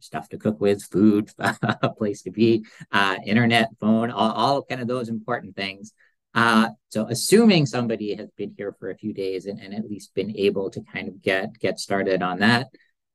stuff 0.00 0.28
to 0.30 0.38
cook 0.38 0.60
with, 0.60 0.82
food, 0.82 1.30
a 1.38 1.90
place 1.90 2.22
to 2.22 2.30
be, 2.30 2.64
uh, 2.92 3.16
internet, 3.24 3.70
phone, 3.80 4.10
all, 4.10 4.32
all 4.32 4.62
kind 4.62 4.80
of 4.80 4.88
those 4.88 5.08
important 5.08 5.56
things. 5.56 5.92
Uh, 6.34 6.68
so 6.90 7.06
assuming 7.08 7.66
somebody 7.66 8.14
has 8.14 8.28
been 8.36 8.54
here 8.56 8.74
for 8.78 8.90
a 8.90 8.96
few 8.96 9.12
days 9.12 9.46
and, 9.46 9.58
and 9.58 9.74
at 9.74 9.88
least 9.88 10.14
been 10.14 10.36
able 10.36 10.70
to 10.70 10.82
kind 10.92 11.08
of 11.08 11.20
get 11.22 11.58
get 11.58 11.80
started 11.80 12.22
on 12.22 12.38
that, 12.38 12.68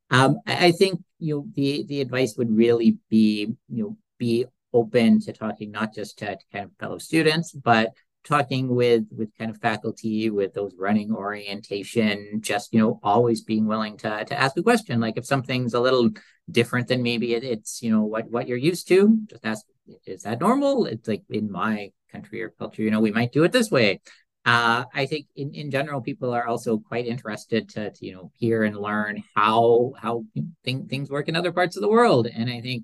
um, 0.09 0.39
I, 0.47 0.67
I 0.67 0.71
think 0.71 1.01
you 1.19 1.35
know 1.35 1.45
the 1.53 1.85
the 1.87 2.01
advice 2.01 2.35
would 2.37 2.55
really 2.55 2.97
be 3.09 3.53
you 3.69 3.83
know 3.83 3.97
be 4.17 4.45
open 4.73 5.19
to 5.21 5.31
talking 5.31 5.71
not 5.71 5.93
just 5.93 6.19
to, 6.19 6.35
to 6.35 6.43
kind 6.51 6.65
of 6.65 6.71
fellow 6.79 6.97
students, 6.97 7.51
but 7.51 7.91
talking 8.23 8.73
with 8.73 9.03
with 9.15 9.29
kind 9.37 9.51
of 9.51 9.59
faculty 9.59 10.29
with 10.29 10.53
those 10.53 10.73
running 10.77 11.13
orientation 11.13 12.39
just 12.41 12.73
you 12.73 12.79
know 12.79 12.99
always 13.03 13.41
being 13.41 13.65
willing 13.65 13.97
to 13.97 14.25
to 14.25 14.39
ask 14.39 14.57
a 14.57 14.63
question. 14.63 14.99
Like 14.99 15.17
if 15.17 15.25
something's 15.25 15.73
a 15.73 15.79
little 15.79 16.09
different 16.49 16.87
than 16.87 17.03
maybe 17.03 17.33
it, 17.33 17.43
it's 17.43 17.81
you 17.81 17.91
know 17.91 18.03
what 18.03 18.29
what 18.29 18.47
you're 18.47 18.57
used 18.57 18.87
to 18.89 19.19
just 19.29 19.45
ask 19.45 19.65
is 20.05 20.23
that 20.23 20.39
normal? 20.39 20.85
It's 20.85 21.07
like 21.07 21.23
in 21.29 21.51
my 21.51 21.91
country 22.11 22.41
or 22.41 22.49
culture 22.49 22.81
you 22.81 22.91
know 22.91 23.01
we 23.01 23.11
might 23.11 23.31
do 23.31 23.43
it 23.43 23.51
this 23.51 23.71
way. 23.71 24.01
Uh, 24.45 24.83
I 24.93 25.05
think 25.05 25.27
in, 25.37 25.53
in 25.53 25.71
general, 25.71 26.01
people 26.01 26.33
are 26.33 26.45
also 26.45 26.77
quite 26.77 27.07
interested 27.07 27.69
to, 27.69 27.91
to 27.91 28.05
you 28.05 28.13
know 28.13 28.31
hear 28.35 28.63
and 28.63 28.75
learn 28.77 29.23
how 29.35 29.93
how 29.97 30.25
th- 30.65 30.87
things 30.89 31.09
work 31.09 31.29
in 31.29 31.35
other 31.37 31.53
parts 31.53 31.77
of 31.77 31.81
the 31.81 31.89
world. 31.89 32.27
And 32.27 32.49
I 32.49 32.59
think 32.59 32.83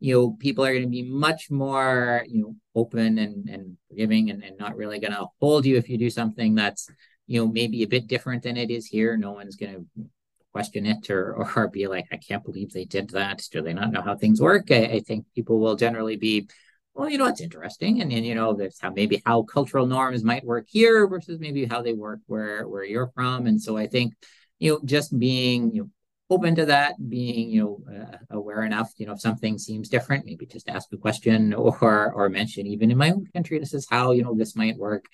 you 0.00 0.14
know 0.14 0.30
people 0.38 0.64
are 0.64 0.72
going 0.72 0.82
to 0.82 0.88
be 0.88 1.02
much 1.02 1.50
more 1.50 2.24
you 2.26 2.42
know 2.42 2.56
open 2.74 3.18
and 3.18 3.48
and 3.48 3.76
forgiving 3.88 4.30
and, 4.30 4.42
and 4.42 4.58
not 4.58 4.76
really 4.76 4.98
going 4.98 5.12
to 5.12 5.26
hold 5.40 5.66
you 5.66 5.76
if 5.76 5.88
you 5.88 5.98
do 5.98 6.10
something 6.10 6.54
that's 6.54 6.90
you 7.26 7.38
know 7.38 7.46
maybe 7.46 7.82
a 7.82 7.86
bit 7.86 8.08
different 8.08 8.42
than 8.42 8.56
it 8.56 8.70
is 8.70 8.86
here. 8.86 9.16
No 9.16 9.32
one's 9.32 9.56
going 9.56 9.74
to 9.74 10.04
question 10.52 10.84
it 10.84 11.08
or 11.10 11.48
or 11.56 11.68
be 11.68 11.86
like 11.86 12.06
i 12.10 12.16
can't 12.16 12.42
believe 12.42 12.72
they 12.72 12.84
did 12.84 13.10
that. 13.10 13.46
Do 13.52 13.62
they 13.62 13.74
not 13.74 13.92
know 13.92 14.02
how 14.02 14.16
things 14.16 14.40
work? 14.40 14.70
I, 14.72 14.84
I 14.84 15.00
think 15.00 15.26
people 15.34 15.60
will 15.60 15.76
generally 15.76 16.16
be 16.16 16.48
well 16.94 17.08
you 17.08 17.18
know 17.18 17.26
it's 17.26 17.40
interesting 17.40 18.00
and, 18.00 18.10
and 18.10 18.26
you 18.26 18.34
know 18.34 18.54
there's 18.54 18.80
how 18.80 18.90
maybe 18.90 19.22
how 19.24 19.42
cultural 19.42 19.86
norms 19.86 20.24
might 20.24 20.44
work 20.44 20.66
here 20.68 21.06
versus 21.06 21.38
maybe 21.38 21.66
how 21.66 21.82
they 21.82 21.92
work 21.92 22.20
where 22.26 22.66
where 22.66 22.84
you're 22.84 23.12
from. 23.14 23.46
And 23.46 23.60
so 23.62 23.76
i 23.76 23.86
think 23.86 24.14
you 24.58 24.72
know 24.72 24.80
just 24.84 25.16
being 25.16 25.72
you 25.72 25.82
know 25.82 25.90
open 26.30 26.54
to 26.54 26.66
that, 26.66 26.94
being 27.08 27.50
you 27.50 27.62
know 27.62 27.94
uh, 27.94 28.16
aware 28.30 28.62
enough. 28.62 28.92
You 28.96 29.06
know, 29.06 29.12
if 29.12 29.20
something 29.20 29.58
seems 29.58 29.88
different, 29.88 30.26
maybe 30.26 30.46
just 30.46 30.68
ask 30.68 30.88
a 30.92 30.96
question 30.96 31.52
or 31.54 32.12
or 32.12 32.28
mention. 32.28 32.66
Even 32.66 32.90
in 32.90 32.98
my 32.98 33.10
own 33.10 33.26
country, 33.34 33.58
this 33.58 33.74
is 33.74 33.86
how 33.90 34.12
you 34.12 34.22
know 34.22 34.34
this 34.34 34.56
might 34.56 34.76
work. 34.76 35.06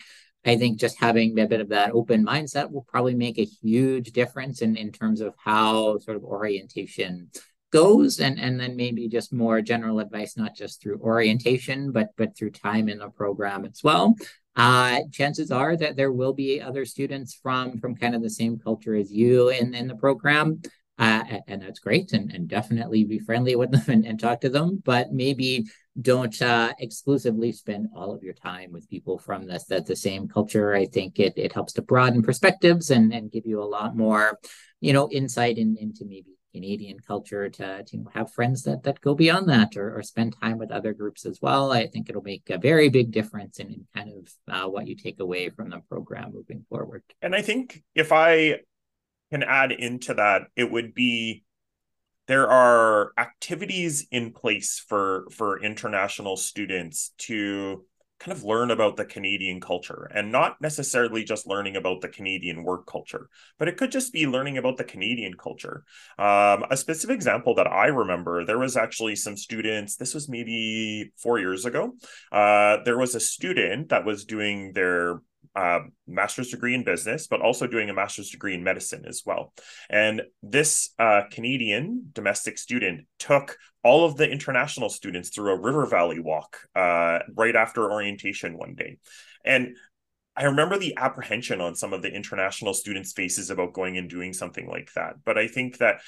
I 0.45 0.57
think 0.57 0.79
just 0.79 1.01
having 1.01 1.37
a 1.39 1.47
bit 1.47 1.61
of 1.61 1.71
that 1.71 1.91
open 1.91 2.25
mindset 2.25 2.71
will 2.71 2.87
probably 2.89 3.15
make 3.15 3.39
a 3.39 3.45
huge 3.45 4.13
difference 4.13 4.63
in 4.63 4.77
in 4.77 4.93
terms 4.93 5.21
of 5.21 5.35
how 5.37 5.99
sort 5.99 6.17
of 6.17 6.25
orientation 6.25 7.31
goes 7.73 8.21
and 8.21 8.39
and 8.39 8.61
then 8.61 8.77
maybe 8.77 9.09
just 9.09 9.33
more 9.33 9.61
general 9.61 9.99
advice 9.99 10.37
not 10.37 10.55
just 10.55 10.81
through 10.81 11.01
orientation 11.01 11.91
but 11.91 12.11
but 12.17 12.37
through 12.37 12.51
time 12.51 12.89
in 12.89 12.99
the 12.99 13.11
program 13.11 13.65
as 13.65 13.83
well 13.83 14.15
uh, 14.55 15.01
chances 15.13 15.51
are 15.51 15.77
that 15.77 15.97
there 15.97 16.13
will 16.13 16.33
be 16.33 16.63
other 16.63 16.87
students 16.87 17.35
from 17.35 17.79
from 17.79 17.95
kind 17.95 18.15
of 18.15 18.23
the 18.23 18.31
same 18.31 18.59
culture 18.59 18.95
as 18.95 19.11
you 19.11 19.49
in 19.49 19.75
in 19.75 19.89
the 19.89 19.97
program 19.97 20.61
uh, 20.99 21.23
and 21.47 21.63
that's 21.63 21.79
great 21.79 22.13
and, 22.13 22.31
and 22.33 22.49
definitely 22.49 23.05
be 23.05 23.19
friendly 23.19 23.57
with 23.57 23.71
them 23.71 23.85
and, 23.89 24.07
and 24.07 24.21
talk 24.21 24.41
to 24.41 24.49
them 24.49 24.83
but 24.85 25.13
maybe 25.13 25.67
don't 26.01 26.43
uh, 26.43 26.73
exclusively 26.79 27.53
spend 27.53 27.89
all 27.95 28.13
of 28.13 28.23
your 28.23 28.35
time 28.35 28.71
with 28.71 28.89
people 28.89 29.19
from 29.19 29.47
that 29.47 29.87
the 29.87 29.97
same 29.97 30.29
culture 30.29 30.75
i 30.75 30.87
think 30.87 31.19
it, 31.19 31.35
it 31.37 31.53
helps 31.53 31.73
to 31.73 31.83
broaden 31.83 32.23
perspectives 32.23 32.91
and, 32.91 33.13
and 33.13 33.33
give 33.33 33.47
you 33.47 33.63
a 33.63 33.65
lot 33.65 33.97
more 33.97 34.39
you 34.81 34.93
know 34.93 35.09
insight 35.11 35.59
in, 35.59 35.77
into 35.79 36.05
maybe 36.05 36.37
Canadian 36.57 36.99
culture 37.01 37.51
to, 37.51 37.85
to 37.85 38.07
have 38.15 38.33
friends 38.33 38.63
that 38.63 38.83
that 38.85 39.03
go 39.03 39.15
beyond 39.15 39.47
that 39.47 39.77
or, 39.77 39.95
or 39.95 40.03
spend 40.03 40.35
time 40.41 40.57
with 40.57 40.71
other 40.71 40.95
groups 40.95 41.27
as 41.27 41.39
well. 41.43 41.71
I 41.71 41.87
think 41.87 42.09
it'll 42.09 42.23
make 42.23 42.49
a 42.49 42.57
very 42.57 42.89
big 42.89 43.11
difference 43.11 43.59
in, 43.59 43.67
in 43.69 43.87
kind 43.95 44.11
of 44.17 44.33
uh, 44.55 44.67
what 44.67 44.87
you 44.87 44.97
take 44.97 45.21
away 45.21 45.51
from 45.51 45.69
the 45.69 45.81
program 45.81 46.33
moving 46.33 46.65
forward. 46.71 47.03
And 47.21 47.35
I 47.35 47.43
think 47.43 47.83
if 47.95 48.11
I 48.11 48.61
can 49.31 49.43
add 49.43 49.73
into 49.73 50.15
that, 50.15 50.43
it 50.57 50.71
would 50.71 50.95
be 50.95 51.45
there 52.27 52.49
are 52.49 53.13
activities 53.19 54.07
in 54.11 54.33
place 54.33 54.83
for 54.89 55.27
for 55.31 55.63
international 55.63 56.37
students 56.37 57.13
to 57.19 57.85
kind 58.19 58.37
of 58.37 58.45
learn 58.45 58.71
about 58.71 58.97
the 58.97 59.05
Canadian 59.05 59.61
culture 59.61 60.11
and 60.15 60.33
not 60.33 60.59
necessarily 60.61 61.23
just 61.23 61.47
learning 61.47 61.77
about 61.77 62.01
the 62.01 62.09
Canadian 62.09 62.65
work 62.65 62.87
culture, 62.87 63.29
but 63.59 63.69
it 63.69 63.77
could 63.77 63.91
just 63.91 64.13
be 64.13 64.27
learning 64.27 64.57
about 64.57 64.79
the 64.79 64.85
Canadian 64.85 65.35
culture. 65.35 65.85
Um, 66.19 66.65
a 66.71 66.77
specific 66.77 67.15
example 67.15 67.55
that 67.57 67.67
I 67.67 67.87
remember, 67.87 68.45
there 68.45 68.59
was 68.59 68.77
actually 68.77 69.17
some 69.17 69.37
students, 69.37 69.97
this 69.97 70.15
was 70.15 70.29
maybe 70.29 71.13
four 71.19 71.39
years 71.39 71.67
ago. 71.67 71.93
Uh, 72.33 72.79
there 72.85 72.99
was 72.99 73.15
a 73.15 73.21
student 73.21 73.91
that 73.91 74.07
was 74.07 74.25
doing 74.25 74.73
their 74.73 75.21
uh, 75.57 75.81
master's 76.07 76.51
degree 76.51 76.75
in 76.75 76.85
business, 76.85 77.27
but 77.27 77.41
also 77.41 77.67
doing 77.67 77.89
a 77.89 77.95
master's 77.95 78.31
degree 78.31 78.55
in 78.55 78.63
medicine 78.63 79.05
as 79.09 79.23
well. 79.25 79.55
And 79.89 80.23
this 80.43 80.91
uh, 80.99 81.23
Canadian 81.31 82.11
domestic 82.13 82.59
student 82.59 83.07
took 83.19 83.57
all 83.83 84.05
of 84.05 84.17
the 84.17 84.31
international 84.31 84.91
students 84.91 85.31
through 85.31 85.53
a 85.53 85.61
river 85.61 85.87
valley 85.87 86.21
walk 86.21 86.59
uh, 86.75 87.21
right 87.35 87.57
after 87.57 87.91
orientation 87.91 88.59
one 88.59 88.75
day. 88.75 88.99
And 89.45 89.77
I 90.37 90.45
remember 90.45 90.77
the 90.77 90.95
apprehension 90.99 91.63
on 91.63 91.75
some 91.75 91.95
of 91.95 92.03
the 92.03 92.13
international 92.13 92.75
students' 92.75 93.13
faces 93.13 93.49
about 93.49 93.73
going 93.73 93.97
and 93.97 94.11
doing 94.11 94.35
something 94.35 94.69
like 94.69 94.93
that. 94.95 95.15
But 95.25 95.39
I 95.39 95.49
think 95.49 95.79
that 95.79 96.01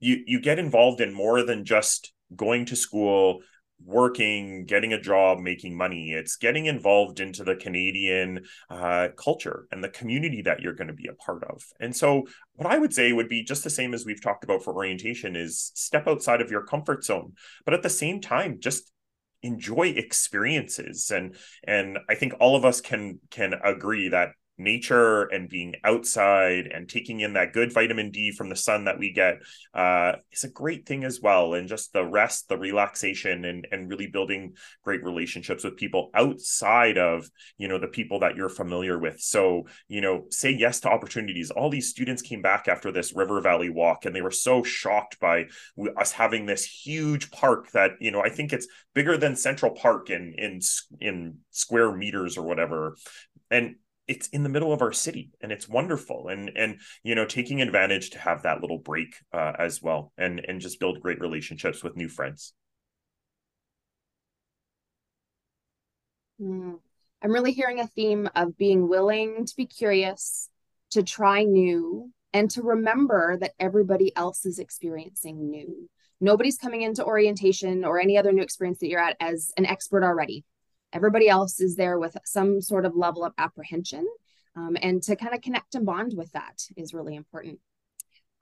you 0.00 0.24
you 0.26 0.40
get 0.40 0.58
involved 0.58 1.00
in 1.00 1.12
more 1.12 1.44
than 1.44 1.64
just 1.64 2.12
going 2.34 2.64
to 2.66 2.76
school 2.76 3.42
working, 3.84 4.64
getting 4.64 4.92
a 4.92 5.00
job, 5.00 5.38
making 5.38 5.76
money. 5.76 6.12
It's 6.12 6.36
getting 6.36 6.66
involved 6.66 7.20
into 7.20 7.44
the 7.44 7.56
Canadian 7.56 8.44
uh, 8.68 9.08
culture 9.16 9.66
and 9.72 9.82
the 9.82 9.88
community 9.88 10.42
that 10.42 10.60
you're 10.60 10.74
going 10.74 10.88
to 10.88 10.94
be 10.94 11.08
a 11.08 11.14
part 11.14 11.44
of. 11.44 11.62
And 11.80 11.94
so, 11.94 12.26
what 12.54 12.70
I 12.70 12.78
would 12.78 12.94
say 12.94 13.12
would 13.12 13.28
be 13.28 13.42
just 13.42 13.64
the 13.64 13.70
same 13.70 13.94
as 13.94 14.04
we've 14.04 14.22
talked 14.22 14.44
about 14.44 14.62
for 14.62 14.74
orientation: 14.74 15.36
is 15.36 15.72
step 15.74 16.06
outside 16.06 16.40
of 16.40 16.50
your 16.50 16.64
comfort 16.64 17.04
zone, 17.04 17.32
but 17.64 17.74
at 17.74 17.82
the 17.82 17.90
same 17.90 18.20
time, 18.20 18.58
just 18.60 18.90
enjoy 19.42 19.88
experiences 19.88 21.10
and 21.10 21.34
and 21.64 21.98
i 22.10 22.14
think 22.14 22.34
all 22.40 22.56
of 22.56 22.66
us 22.66 22.82
can 22.82 23.18
can 23.30 23.54
agree 23.64 24.10
that 24.10 24.32
nature 24.60 25.22
and 25.24 25.48
being 25.48 25.74
outside 25.84 26.66
and 26.66 26.88
taking 26.88 27.20
in 27.20 27.32
that 27.32 27.52
good 27.52 27.72
vitamin 27.72 28.10
D 28.10 28.32
from 28.32 28.48
the 28.48 28.56
sun 28.56 28.84
that 28.84 28.98
we 28.98 29.12
get 29.12 29.38
uh, 29.74 30.12
is 30.32 30.44
a 30.44 30.50
great 30.50 30.86
thing 30.86 31.04
as 31.04 31.20
well. 31.20 31.54
And 31.54 31.68
just 31.68 31.92
the 31.92 32.04
rest, 32.04 32.48
the 32.48 32.58
relaxation, 32.58 33.44
and 33.44 33.66
and 33.72 33.88
really 33.88 34.06
building 34.06 34.54
great 34.84 35.02
relationships 35.02 35.64
with 35.64 35.76
people 35.76 36.10
outside 36.14 36.98
of 36.98 37.28
you 37.58 37.68
know 37.68 37.78
the 37.78 37.88
people 37.88 38.20
that 38.20 38.36
you're 38.36 38.48
familiar 38.48 38.98
with. 38.98 39.20
So 39.20 39.66
you 39.88 40.00
know, 40.00 40.26
say 40.30 40.50
yes 40.50 40.80
to 40.80 40.90
opportunities. 40.90 41.50
All 41.50 41.70
these 41.70 41.90
students 41.90 42.22
came 42.22 42.42
back 42.42 42.68
after 42.68 42.92
this 42.92 43.14
River 43.14 43.40
Valley 43.40 43.70
walk, 43.70 44.04
and 44.04 44.14
they 44.14 44.22
were 44.22 44.30
so 44.30 44.62
shocked 44.62 45.18
by 45.20 45.46
us 45.96 46.12
having 46.12 46.46
this 46.46 46.64
huge 46.64 47.30
park 47.30 47.70
that 47.72 47.92
you 48.00 48.10
know 48.10 48.22
I 48.22 48.28
think 48.28 48.52
it's 48.52 48.68
bigger 48.94 49.16
than 49.16 49.36
Central 49.36 49.72
Park 49.72 50.10
in 50.10 50.34
in 50.36 50.60
in 51.00 51.38
square 51.50 51.92
meters 51.92 52.36
or 52.36 52.42
whatever. 52.42 52.96
And 53.50 53.76
it's 54.10 54.28
in 54.28 54.42
the 54.42 54.48
middle 54.48 54.72
of 54.72 54.82
our 54.82 54.92
city 54.92 55.30
and 55.40 55.52
it's 55.52 55.68
wonderful 55.68 56.28
and 56.28 56.50
and 56.56 56.80
you 57.02 57.14
know 57.14 57.24
taking 57.24 57.62
advantage 57.62 58.10
to 58.10 58.18
have 58.18 58.42
that 58.42 58.60
little 58.60 58.78
break 58.78 59.14
uh, 59.32 59.52
as 59.58 59.80
well 59.80 60.12
and 60.18 60.44
and 60.48 60.60
just 60.60 60.80
build 60.80 61.00
great 61.00 61.20
relationships 61.20 61.82
with 61.82 61.96
new 61.96 62.08
friends 62.08 62.52
mm. 66.42 66.78
I'm 67.22 67.32
really 67.32 67.52
hearing 67.52 67.80
a 67.80 67.86
theme 67.86 68.30
of 68.34 68.56
being 68.56 68.88
willing 68.88 69.44
to 69.44 69.56
be 69.56 69.66
curious, 69.66 70.48
to 70.92 71.02
try 71.02 71.44
new, 71.44 72.10
and 72.32 72.50
to 72.52 72.62
remember 72.62 73.36
that 73.40 73.52
everybody 73.60 74.16
else 74.16 74.46
is 74.46 74.58
experiencing 74.58 75.50
new. 75.50 75.90
Nobody's 76.20 76.56
coming 76.56 76.82
into 76.82 77.04
orientation 77.04 77.84
or 77.84 78.00
any 78.00 78.16
other 78.16 78.32
new 78.32 78.42
experience 78.42 78.78
that 78.78 78.88
you're 78.88 79.00
at 79.00 79.16
as 79.20 79.52
an 79.58 79.66
expert 79.66 80.02
already. 80.02 80.44
Everybody 80.92 81.28
else 81.28 81.60
is 81.60 81.76
there 81.76 81.98
with 81.98 82.16
some 82.24 82.60
sort 82.60 82.84
of 82.84 82.96
level 82.96 83.24
of 83.24 83.32
apprehension. 83.38 84.06
Um, 84.56 84.76
and 84.82 85.02
to 85.04 85.16
kind 85.16 85.34
of 85.34 85.40
connect 85.40 85.74
and 85.74 85.86
bond 85.86 86.14
with 86.16 86.32
that 86.32 86.62
is 86.76 86.92
really 86.92 87.14
important. 87.14 87.60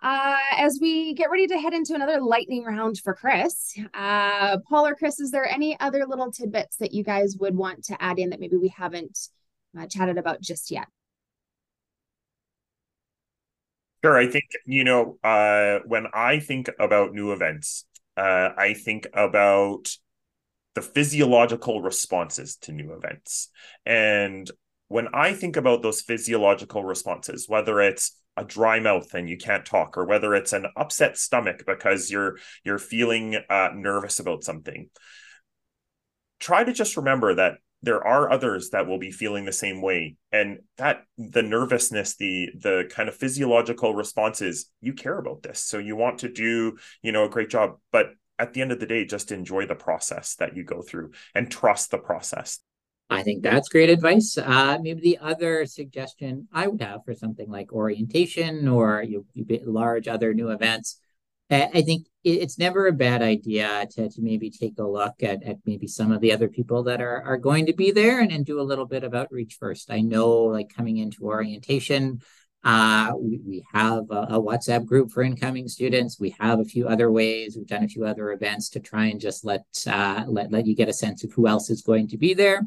Uh, 0.00 0.36
as 0.56 0.78
we 0.80 1.12
get 1.14 1.30
ready 1.30 1.46
to 1.48 1.58
head 1.58 1.74
into 1.74 1.94
another 1.94 2.20
lightning 2.20 2.64
round 2.64 2.98
for 2.98 3.14
Chris, 3.14 3.74
uh, 3.94 4.58
Paul 4.68 4.86
or 4.86 4.94
Chris, 4.94 5.18
is 5.18 5.32
there 5.32 5.46
any 5.46 5.78
other 5.80 6.06
little 6.06 6.30
tidbits 6.30 6.76
that 6.76 6.94
you 6.94 7.02
guys 7.02 7.36
would 7.40 7.56
want 7.56 7.84
to 7.84 8.00
add 8.00 8.18
in 8.18 8.30
that 8.30 8.40
maybe 8.40 8.56
we 8.56 8.68
haven't 8.68 9.18
uh, 9.78 9.86
chatted 9.86 10.16
about 10.16 10.40
just 10.40 10.70
yet? 10.70 10.86
Sure. 14.04 14.16
I 14.16 14.28
think, 14.28 14.44
you 14.64 14.84
know, 14.84 15.18
uh, 15.24 15.80
when 15.84 16.06
I 16.14 16.38
think 16.38 16.70
about 16.78 17.12
new 17.12 17.32
events, 17.32 17.84
uh, 18.16 18.50
I 18.56 18.74
think 18.74 19.08
about 19.12 19.88
the 20.78 20.82
physiological 20.82 21.82
responses 21.82 22.54
to 22.54 22.70
new 22.70 22.92
events. 22.92 23.50
And 23.84 24.48
when 24.86 25.08
I 25.12 25.32
think 25.32 25.56
about 25.56 25.82
those 25.82 26.02
physiological 26.02 26.84
responses, 26.84 27.48
whether 27.48 27.80
it's 27.80 28.16
a 28.36 28.44
dry 28.44 28.78
mouth 28.78 29.12
and 29.12 29.28
you 29.28 29.36
can't 29.36 29.66
talk 29.66 29.98
or 29.98 30.04
whether 30.04 30.36
it's 30.36 30.52
an 30.52 30.66
upset 30.76 31.18
stomach 31.18 31.64
because 31.66 32.12
you're 32.12 32.36
you're 32.64 32.78
feeling 32.78 33.36
uh, 33.50 33.70
nervous 33.74 34.20
about 34.20 34.44
something 34.44 34.88
try 36.38 36.64
to 36.64 36.72
just 36.72 36.96
remember 36.96 37.34
that 37.34 37.54
there 37.82 38.04
are 38.04 38.30
others 38.30 38.70
that 38.70 38.86
will 38.86 38.98
be 38.98 39.10
feeling 39.10 39.44
the 39.44 39.52
same 39.52 39.80
way. 39.80 40.16
And 40.32 40.60
that 40.78 41.04
the 41.16 41.42
nervousness 41.42 42.16
the 42.16 42.50
the 42.54 42.90
kind 42.90 43.08
of 43.08 43.14
physiological 43.14 43.94
responses 43.94 44.70
you 44.80 44.92
care 44.92 45.18
about 45.18 45.42
this. 45.42 45.62
So 45.62 45.78
you 45.78 45.96
want 45.96 46.18
to 46.20 46.28
do 46.28 46.76
you 47.02 47.12
know 47.12 47.24
a 47.24 47.28
great 47.28 47.50
job. 47.50 47.78
But 47.92 48.10
at 48.38 48.52
the 48.52 48.60
end 48.60 48.72
of 48.72 48.80
the 48.80 48.86
day 48.86 49.04
just 49.04 49.32
enjoy 49.32 49.66
the 49.66 49.74
process 49.74 50.34
that 50.36 50.56
you 50.56 50.64
go 50.64 50.82
through 50.82 51.10
and 51.34 51.50
trust 51.50 51.90
the 51.90 51.98
process 51.98 52.60
I 53.10 53.22
think 53.22 53.42
that's 53.42 53.70
great 53.70 53.88
advice. 53.88 54.36
Uh, 54.36 54.78
maybe 54.82 55.00
the 55.00 55.18
other 55.22 55.64
suggestion 55.64 56.46
I 56.52 56.66
would 56.66 56.82
have 56.82 57.06
for 57.06 57.14
something 57.14 57.48
like 57.48 57.72
orientation 57.72 58.68
or 58.68 59.02
you, 59.02 59.24
you 59.32 59.46
large 59.64 60.08
other 60.08 60.34
new 60.34 60.50
events, 60.50 61.00
I 61.50 61.80
think 61.80 62.06
it's 62.24 62.58
never 62.58 62.86
a 62.86 62.92
bad 62.92 63.22
idea 63.22 63.86
to, 63.92 64.10
to 64.10 64.20
maybe 64.20 64.50
take 64.50 64.78
a 64.78 64.86
look 64.86 65.22
at, 65.22 65.42
at 65.44 65.56
maybe 65.64 65.86
some 65.86 66.12
of 66.12 66.20
the 66.20 66.32
other 66.32 66.48
people 66.48 66.82
that 66.82 67.00
are, 67.00 67.22
are 67.22 67.38
going 67.38 67.64
to 67.66 67.72
be 67.72 67.90
there 67.90 68.20
and, 68.20 68.30
and 68.30 68.44
do 68.44 68.60
a 68.60 68.62
little 68.62 68.84
bit 68.84 69.02
of 69.02 69.14
outreach 69.14 69.56
first. 69.58 69.90
I 69.90 70.02
know 70.02 70.42
like 70.42 70.68
coming 70.68 70.98
into 70.98 71.24
orientation, 71.24 72.20
uh, 72.64 73.12
we, 73.16 73.40
we 73.46 73.64
have 73.72 74.04
a, 74.10 74.26
a, 74.30 74.42
WhatsApp 74.42 74.84
group 74.84 75.10
for 75.10 75.22
incoming 75.22 75.68
students. 75.68 76.18
We 76.18 76.34
have 76.40 76.58
a 76.58 76.64
few 76.64 76.88
other 76.88 77.10
ways. 77.10 77.56
We've 77.56 77.66
done 77.66 77.84
a 77.84 77.88
few 77.88 78.04
other 78.04 78.32
events 78.32 78.68
to 78.70 78.80
try 78.80 79.06
and 79.06 79.20
just 79.20 79.44
let 79.44 79.64
uh, 79.86 80.24
let 80.26 80.50
let 80.50 80.66
you 80.66 80.74
get 80.74 80.88
a 80.88 80.92
sense 80.92 81.22
of 81.22 81.32
who 81.32 81.46
else 81.46 81.70
is 81.70 81.82
going 81.82 82.08
to 82.08 82.18
be 82.18 82.34
there 82.34 82.62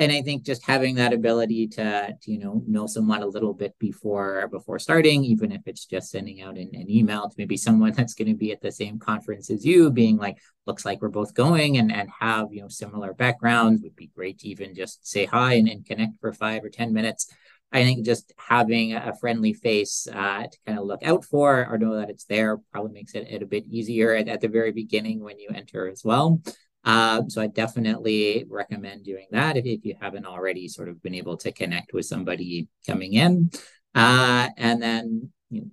and 0.00 0.10
I 0.10 0.22
think 0.22 0.44
just 0.44 0.64
having 0.64 0.94
that 0.94 1.12
ability 1.12 1.68
to, 1.68 2.16
to, 2.22 2.32
you 2.32 2.38
know 2.38 2.62
know 2.66 2.86
someone 2.86 3.22
a 3.22 3.26
little 3.26 3.52
bit 3.52 3.78
before 3.78 4.48
before 4.48 4.78
starting, 4.78 5.22
even 5.24 5.52
if 5.52 5.60
it's 5.66 5.84
just 5.84 6.10
sending 6.10 6.40
out 6.40 6.56
an, 6.56 6.70
an 6.72 6.90
email 6.90 7.28
to 7.28 7.34
maybe 7.36 7.58
someone 7.58 7.92
that's 7.96 8.14
going 8.14 8.28
to 8.28 8.34
be 8.34 8.50
at 8.50 8.62
the 8.62 8.72
same 8.72 8.98
conference 8.98 9.50
as 9.50 9.64
you, 9.64 9.90
being 9.90 10.16
like, 10.16 10.38
looks 10.66 10.86
like 10.86 11.02
we're 11.02 11.10
both 11.10 11.34
going 11.34 11.76
and 11.76 11.92
and 11.92 12.08
have 12.18 12.48
you 12.50 12.62
know 12.62 12.68
similar 12.68 13.12
backgrounds 13.12 13.82
would 13.82 13.94
be 13.94 14.10
great 14.14 14.38
to 14.38 14.48
even 14.48 14.74
just 14.74 15.06
say 15.06 15.26
hi 15.26 15.54
and, 15.54 15.68
and 15.68 15.84
connect 15.84 16.18
for 16.18 16.32
five 16.32 16.64
or 16.64 16.70
ten 16.70 16.94
minutes. 16.94 17.30
I 17.72 17.84
think 17.84 18.04
just 18.04 18.32
having 18.36 18.94
a 18.94 19.14
friendly 19.20 19.52
face 19.52 20.08
uh, 20.12 20.42
to 20.42 20.58
kind 20.66 20.78
of 20.78 20.86
look 20.86 21.02
out 21.04 21.24
for 21.24 21.66
or 21.70 21.78
know 21.78 21.96
that 21.96 22.10
it's 22.10 22.24
there 22.24 22.58
probably 22.72 22.92
makes 22.92 23.14
it, 23.14 23.28
it 23.30 23.42
a 23.42 23.46
bit 23.46 23.64
easier 23.66 24.14
at, 24.14 24.28
at 24.28 24.40
the 24.40 24.48
very 24.48 24.72
beginning 24.72 25.20
when 25.22 25.38
you 25.38 25.50
enter 25.54 25.88
as 25.88 26.02
well. 26.04 26.40
Um, 26.84 27.28
so 27.28 27.42
I 27.42 27.46
definitely 27.46 28.46
recommend 28.48 29.04
doing 29.04 29.26
that 29.30 29.56
if, 29.56 29.66
if 29.66 29.84
you 29.84 29.94
haven't 30.00 30.26
already 30.26 30.66
sort 30.66 30.88
of 30.88 31.02
been 31.02 31.14
able 31.14 31.36
to 31.38 31.52
connect 31.52 31.92
with 31.92 32.06
somebody 32.06 32.68
coming 32.86 33.14
in. 33.14 33.50
Uh, 33.94 34.48
and 34.56 34.82
then 34.82 35.30
you 35.50 35.60
know, 35.60 35.68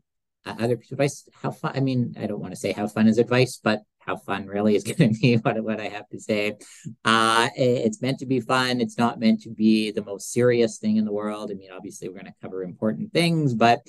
other 0.46 0.78
piece 0.78 0.92
of 0.92 0.96
advice, 0.96 1.28
how 1.42 1.52
fun, 1.52 1.72
I 1.76 1.80
mean, 1.80 2.16
I 2.20 2.28
don't 2.28 2.40
want 2.40 2.54
to 2.54 2.60
say 2.60 2.74
how 2.74 2.88
fun 2.88 3.08
is 3.08 3.18
advice, 3.18 3.60
but 3.62 3.82
how 4.08 4.16
fun 4.16 4.48
really 4.48 4.76
is 4.76 4.84
going 4.98 5.14
to 5.14 5.20
be 5.20 5.36
what, 5.36 5.62
what 5.64 5.80
I 5.80 5.90
have 5.90 6.08
to 6.10 6.20
say. 6.20 6.58
Uh, 7.06 7.50
it's 7.56 8.02
meant 8.02 8.20
to 8.20 8.26
be 8.26 8.40
fun. 8.40 8.82
It's 8.82 8.98
not 8.98 9.20
meant 9.20 9.42
to 9.42 9.52
be 9.52 9.92
the 9.92 10.04
most 10.04 10.32
serious 10.32 10.80
thing 10.80 10.98
in 10.98 11.06
the 11.06 11.12
world. 11.12 11.52
I 11.52 11.56
mean, 11.56 11.70
obviously, 11.72 12.08
we're 12.08 12.16
going 12.16 12.26
to 12.26 12.34
cover 12.42 12.64
important 12.64 13.14
things, 13.14 13.54
but 13.54 13.82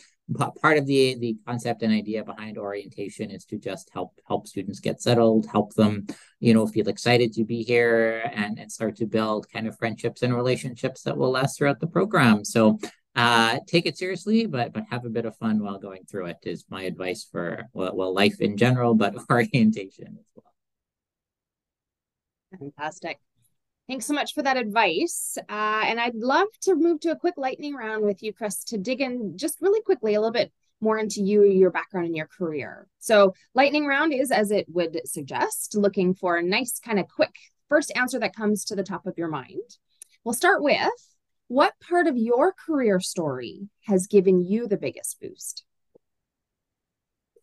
part 0.61 0.77
of 0.77 0.87
the 0.87 1.17
the 1.19 1.37
concept 1.47 1.83
and 1.83 1.93
idea 1.93 2.23
behind 2.23 2.59
orientation 2.59 3.31
is 3.31 3.45
to 3.47 3.57
just 3.57 3.91
help 3.93 4.13
help 4.27 4.47
students 4.47 4.79
get 4.79 5.01
settled 5.01 5.47
help 5.51 5.75
them 5.75 6.07
you 6.39 6.53
know 6.53 6.67
feel 6.67 6.89
excited 6.89 7.33
to 7.33 7.45
be 7.45 7.63
here 7.63 8.31
and 8.35 8.59
and 8.59 8.71
start 8.71 8.95
to 8.97 9.07
build 9.07 9.51
kind 9.51 9.67
of 9.67 9.77
friendships 9.79 10.23
and 10.23 10.35
relationships 10.35 11.03
that 11.03 11.17
will 11.17 11.31
last 11.31 11.57
throughout 11.57 11.81
the 11.81 11.87
program 11.87 12.45
so 12.45 12.79
uh, 13.19 13.59
take 13.67 13.87
it 13.87 13.99
seriously 13.99 14.47
but 14.47 14.73
but 14.73 14.85
have 14.91 15.05
a 15.05 15.11
bit 15.11 15.25
of 15.27 15.37
fun 15.37 15.63
while 15.63 15.79
going 15.79 16.05
through 16.05 16.27
it 16.27 16.39
is 16.45 16.65
my 16.71 16.83
advice 16.83 17.27
for 17.31 17.65
well, 17.73 17.95
well 17.95 18.15
life 18.15 18.41
in 18.41 18.57
general 18.57 18.95
but 18.95 19.15
orientation 19.31 20.17
as 20.19 20.31
well 20.35 20.53
fantastic 22.59 23.19
Thanks 23.89 24.05
so 24.05 24.13
much 24.13 24.35
for 24.35 24.43
that 24.43 24.59
advice. 24.59 25.39
Uh, 25.49 25.83
and 25.87 25.99
I'd 25.99 26.15
love 26.15 26.49
to 26.65 26.75
move 26.75 27.01
to 27.01 27.11
a 27.13 27.17
quick 27.17 27.37
lightning 27.39 27.75
round 27.75 28.05
with 28.05 28.23
you, 28.23 28.35
Chris, 28.35 28.63
to 28.65 28.77
dig 28.77 29.01
in 29.01 29.39
just 29.39 29.63
really 29.63 29.81
quickly 29.81 30.13
a 30.13 30.21
little 30.21 30.31
bit 30.31 30.53
more 30.83 30.99
into 30.99 31.23
you, 31.23 31.43
your 31.45 31.71
background, 31.71 32.07
and 32.07 32.17
your 32.17 32.27
career. 32.27 32.87
So, 32.99 33.33
lightning 33.55 33.87
round 33.87 34.13
is, 34.13 34.31
as 34.31 34.51
it 34.51 34.67
would 34.69 35.01
suggest, 35.07 35.75
looking 35.75 36.13
for 36.15 36.37
a 36.37 36.43
nice, 36.43 36.79
kind 36.79 36.99
of 36.99 37.09
quick 37.09 37.35
first 37.71 37.91
answer 37.97 38.19
that 38.19 38.37
comes 38.37 38.67
to 38.67 38.77
the 38.77 38.83
top 38.83 39.07
of 39.07 39.17
your 39.17 39.29
mind. 39.29 39.79
We'll 40.23 40.35
start 40.35 40.63
with 40.63 40.77
what 41.49 41.75
part 41.81 42.07
of 42.07 42.17
your 42.17 42.53
career 42.53 43.01
story 43.01 43.69
has 43.87 44.07
given 44.07 44.45
you 44.45 44.69
the 44.69 44.77
biggest 44.77 45.21
boost? 45.21 45.65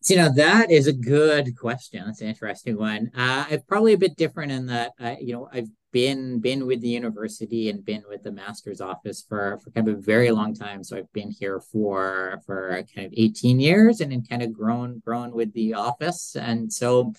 You 0.08 0.18
know, 0.18 0.32
that 0.36 0.70
is 0.70 0.86
a 0.86 0.94
good 0.94 1.58
question. 1.58 2.04
That's 2.06 2.22
an 2.22 2.28
interesting 2.28 2.78
one. 2.78 3.12
Uh, 3.18 3.46
I'm 3.50 3.62
probably 3.68 3.94
a 3.94 3.98
bit 3.98 4.16
different 4.16 4.52
in 4.52 4.68
that, 4.68 4.92
uh, 5.00 5.16
you 5.20 5.34
know, 5.34 5.50
I've 5.52 5.70
been 5.92 6.40
been 6.40 6.68
with 6.68 6.82
the 6.82 6.90
university 6.90 7.70
and 7.70 7.84
been 7.84 8.04
with 8.10 8.22
the 8.22 8.32
master's 8.32 8.82
office 8.82 9.26
for, 9.28 9.58
for 9.64 9.72
kind 9.72 9.88
of 9.88 9.98
a 9.98 10.02
very 10.02 10.30
long 10.30 10.54
time. 10.54 10.84
So 10.84 10.98
I've 10.98 11.12
been 11.14 11.32
here 11.32 11.60
for 11.60 12.42
for 12.46 12.84
kind 12.94 13.08
of 13.08 13.14
18 13.16 13.60
years 13.60 14.02
and 14.02 14.12
then 14.12 14.22
kind 14.22 14.44
of 14.44 14.54
grown 14.54 15.02
grown 15.04 15.32
with 15.32 15.54
the 15.54 15.74
office. 15.74 16.36
And 16.36 16.72
so, 16.72 17.14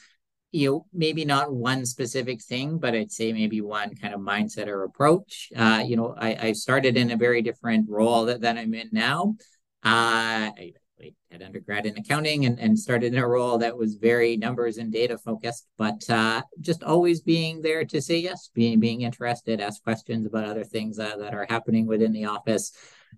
you 0.56 0.70
know, 0.70 0.86
maybe 0.94 1.24
not 1.26 1.52
one 1.52 1.84
specific 1.84 2.42
thing, 2.42 2.78
but 2.78 2.94
I'd 2.94 3.12
say 3.12 3.30
maybe 3.30 3.60
one 3.60 3.94
kind 3.94 4.14
of 4.14 4.20
mindset 4.20 4.68
or 4.68 4.84
approach. 4.84 5.50
Uh, 5.54 5.82
you 5.86 5.96
know, 5.96 6.14
I, 6.16 6.48
I 6.48 6.52
started 6.52 6.96
in 6.96 7.10
a 7.10 7.16
very 7.16 7.42
different 7.42 7.90
role 7.90 8.24
that, 8.24 8.40
that 8.40 8.56
I'm 8.56 8.72
in 8.72 8.88
now. 8.90 9.36
Uh, 9.84 10.48
I, 10.56 10.72
had 11.30 11.42
undergrad 11.42 11.84
in 11.84 11.98
accounting 11.98 12.46
and, 12.46 12.58
and 12.58 12.78
started 12.78 13.12
in 13.12 13.18
a 13.18 13.28
role 13.28 13.58
that 13.58 13.76
was 13.76 13.96
very 13.96 14.38
numbers 14.38 14.78
and 14.78 14.90
data 14.90 15.18
focused, 15.18 15.66
but 15.76 16.08
uh, 16.08 16.40
just 16.60 16.82
always 16.82 17.20
being 17.20 17.60
there 17.60 17.84
to 17.84 18.00
say 18.00 18.16
yes, 18.16 18.48
being 18.54 18.80
being 18.80 19.02
interested, 19.02 19.60
ask 19.60 19.82
questions 19.82 20.24
about 20.26 20.46
other 20.46 20.64
things 20.64 20.98
uh, 20.98 21.16
that 21.18 21.34
are 21.34 21.46
happening 21.50 21.86
within 21.86 22.12
the 22.12 22.24
office, 22.24 22.72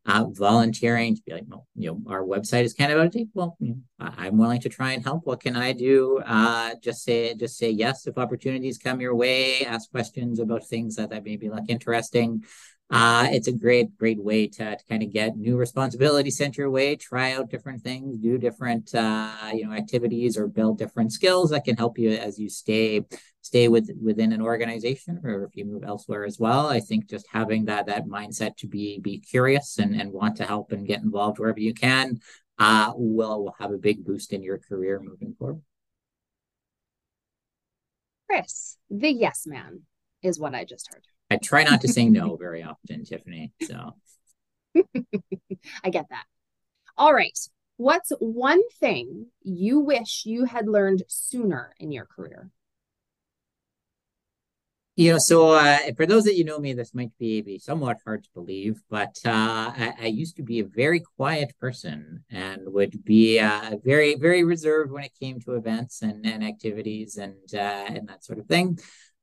uh, 0.06 0.24
volunteering 0.30 1.16
to 1.16 1.22
be 1.22 1.32
like, 1.32 1.44
well, 1.48 1.66
you 1.74 1.90
know, 1.90 2.12
our 2.12 2.22
website 2.22 2.64
is 2.64 2.72
kind 2.72 2.90
of 2.90 2.98
out 2.98 3.06
of 3.06 3.12
date. 3.12 3.28
Well, 3.34 3.56
you 3.60 3.68
know, 3.68 3.76
I'm 3.98 4.38
willing 4.38 4.60
to 4.62 4.68
try 4.68 4.92
and 4.92 5.04
help. 5.04 5.26
What 5.26 5.40
can 5.40 5.56
I 5.56 5.72
do? 5.72 6.20
Uh, 6.24 6.74
just 6.82 7.04
say 7.04 7.34
just 7.34 7.58
say 7.58 7.70
yes 7.70 8.06
if 8.06 8.16
opportunities 8.16 8.78
come 8.78 9.00
your 9.00 9.14
way. 9.14 9.64
Ask 9.66 9.90
questions 9.90 10.38
about 10.38 10.66
things 10.66 10.96
that 10.96 11.10
that 11.10 11.24
maybe 11.24 11.50
look 11.50 11.64
interesting 11.68 12.44
uh, 12.90 13.28
it's 13.30 13.48
a 13.48 13.52
great, 13.52 13.96
great 13.98 14.18
way 14.18 14.46
to, 14.46 14.76
to 14.76 14.84
kind 14.88 15.02
of 15.02 15.12
get 15.12 15.36
new 15.36 15.56
responsibility 15.56 16.30
sent 16.30 16.56
your 16.56 16.70
way, 16.70 16.96
try 16.96 17.32
out 17.32 17.50
different 17.50 17.82
things, 17.82 18.16
do 18.16 18.38
different, 18.38 18.94
uh, 18.94 19.50
you 19.52 19.66
know, 19.66 19.72
activities 19.72 20.38
or 20.38 20.46
build 20.46 20.78
different 20.78 21.12
skills 21.12 21.50
that 21.50 21.64
can 21.64 21.76
help 21.76 21.98
you 21.98 22.10
as 22.10 22.38
you 22.38 22.48
stay, 22.48 23.04
stay 23.42 23.68
with 23.68 23.90
within 24.02 24.32
an 24.32 24.40
organization 24.40 25.20
or 25.22 25.44
if 25.44 25.54
you 25.54 25.66
move 25.66 25.84
elsewhere 25.84 26.24
as 26.24 26.38
well. 26.38 26.66
I 26.68 26.80
think 26.80 27.10
just 27.10 27.26
having 27.30 27.66
that, 27.66 27.86
that 27.86 28.06
mindset 28.06 28.56
to 28.58 28.66
be, 28.66 28.98
be 29.00 29.18
curious 29.18 29.78
and, 29.78 29.94
and 30.00 30.10
want 30.10 30.36
to 30.36 30.44
help 30.44 30.72
and 30.72 30.86
get 30.86 31.02
involved 31.02 31.38
wherever 31.38 31.60
you 31.60 31.74
can, 31.74 32.20
uh, 32.58 32.92
will, 32.96 33.44
will 33.44 33.56
have 33.58 33.70
a 33.70 33.76
big 33.76 34.02
boost 34.02 34.32
in 34.32 34.42
your 34.42 34.58
career 34.58 34.98
moving 34.98 35.34
forward. 35.38 35.60
Chris, 38.26 38.78
the 38.88 39.10
yes 39.10 39.46
man 39.46 39.82
is 40.22 40.38
what 40.38 40.54
I 40.54 40.64
just 40.64 40.90
heard. 40.90 41.04
I 41.30 41.38
try 41.42 41.64
not 41.64 41.80
to 41.82 41.88
say 41.88 42.08
no 42.08 42.36
very 42.40 42.62
often, 42.62 43.04
Tiffany. 43.04 43.52
So 43.62 43.94
I 45.84 45.90
get 45.90 46.06
that. 46.10 46.24
All 46.96 47.12
right. 47.12 47.38
What's 47.76 48.10
one 48.18 48.60
thing 48.80 49.26
you 49.42 49.78
wish 49.78 50.24
you 50.26 50.44
had 50.46 50.66
learned 50.66 51.04
sooner 51.08 51.74
in 51.78 51.92
your 51.92 52.06
career? 52.06 52.50
You 54.98 55.12
know, 55.12 55.18
so 55.18 55.52
uh, 55.52 55.78
for 55.96 56.06
those 56.06 56.24
that 56.24 56.34
you 56.34 56.44
know 56.44 56.58
me, 56.58 56.72
this 56.72 56.92
might 56.92 57.16
be, 57.20 57.40
be 57.40 57.60
somewhat 57.60 57.98
hard 58.04 58.24
to 58.24 58.30
believe, 58.34 58.80
but 58.90 59.16
uh, 59.24 59.70
I, 59.76 59.94
I, 60.00 60.06
used 60.06 60.34
to 60.38 60.42
be 60.42 60.58
a 60.58 60.64
very 60.64 60.98
quiet 61.16 61.54
person 61.60 62.24
and 62.32 62.62
would 62.64 63.04
be 63.04 63.38
uh, 63.38 63.76
very, 63.84 64.16
very 64.16 64.42
reserved 64.42 64.90
when 64.90 65.04
it 65.04 65.12
came 65.20 65.38
to 65.42 65.54
events 65.54 66.02
and, 66.02 66.26
and 66.26 66.42
activities 66.42 67.16
and 67.16 67.36
uh, 67.54 67.84
and 67.86 68.08
that 68.08 68.24
sort 68.24 68.40
of 68.40 68.46
thing. 68.46 68.80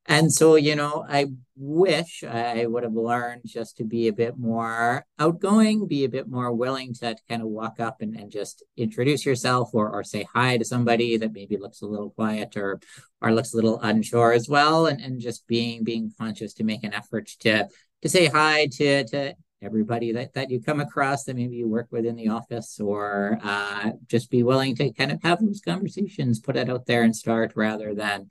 And 0.08 0.32
so, 0.32 0.54
you 0.54 0.76
know, 0.76 1.04
I 1.08 1.26
wish 1.56 2.22
I 2.22 2.66
would 2.66 2.84
have 2.84 2.94
learned 2.94 3.42
just 3.44 3.78
to 3.78 3.84
be 3.84 4.08
a 4.08 4.12
bit 4.12 4.38
more 4.38 5.04
outgoing, 5.18 5.86
be 5.86 6.04
a 6.04 6.08
bit 6.08 6.28
more 6.28 6.52
willing 6.52 6.94
to, 6.94 7.16
kind 7.28 7.42
of 7.42 7.48
walk 7.48 7.80
up 7.80 8.02
and, 8.02 8.14
and 8.14 8.30
just 8.30 8.62
introduce 8.76 9.26
yourself 9.26 9.70
or, 9.72 9.90
or 9.90 10.04
say 10.04 10.26
hi 10.32 10.58
to 10.58 10.64
somebody 10.64 11.16
that 11.16 11.32
maybe 11.32 11.56
looks 11.56 11.82
a 11.82 11.86
little 11.86 12.10
quiet 12.10 12.56
or 12.56 12.80
or 13.20 13.32
looks 13.32 13.52
a 13.52 13.56
little 13.56 13.80
unsure 13.80 14.32
as 14.32 14.48
well. 14.48 14.86
And, 14.86 15.00
and 15.00 15.20
just 15.20 15.46
being 15.46 15.82
being 15.82 16.12
conscious 16.18 16.54
to 16.54 16.64
make 16.64 16.84
an 16.84 16.94
effort 16.94 17.26
to 17.40 17.68
to 18.02 18.08
say 18.08 18.26
hi 18.26 18.66
to 18.72 19.04
to 19.08 19.34
everybody 19.62 20.12
that, 20.12 20.34
that 20.34 20.50
you 20.50 20.60
come 20.60 20.80
across 20.80 21.24
that 21.24 21.36
maybe 21.36 21.56
you 21.56 21.68
work 21.68 21.88
with 21.90 22.04
in 22.04 22.14
the 22.14 22.28
office 22.28 22.78
or 22.78 23.38
uh, 23.42 23.90
just 24.06 24.30
be 24.30 24.42
willing 24.42 24.76
to 24.76 24.92
kind 24.92 25.10
of 25.10 25.20
have 25.22 25.40
those 25.40 25.60
conversations, 25.60 26.40
put 26.40 26.56
it 26.56 26.68
out 26.68 26.86
there 26.86 27.02
and 27.02 27.16
start 27.16 27.52
rather 27.56 27.94
than 27.94 28.28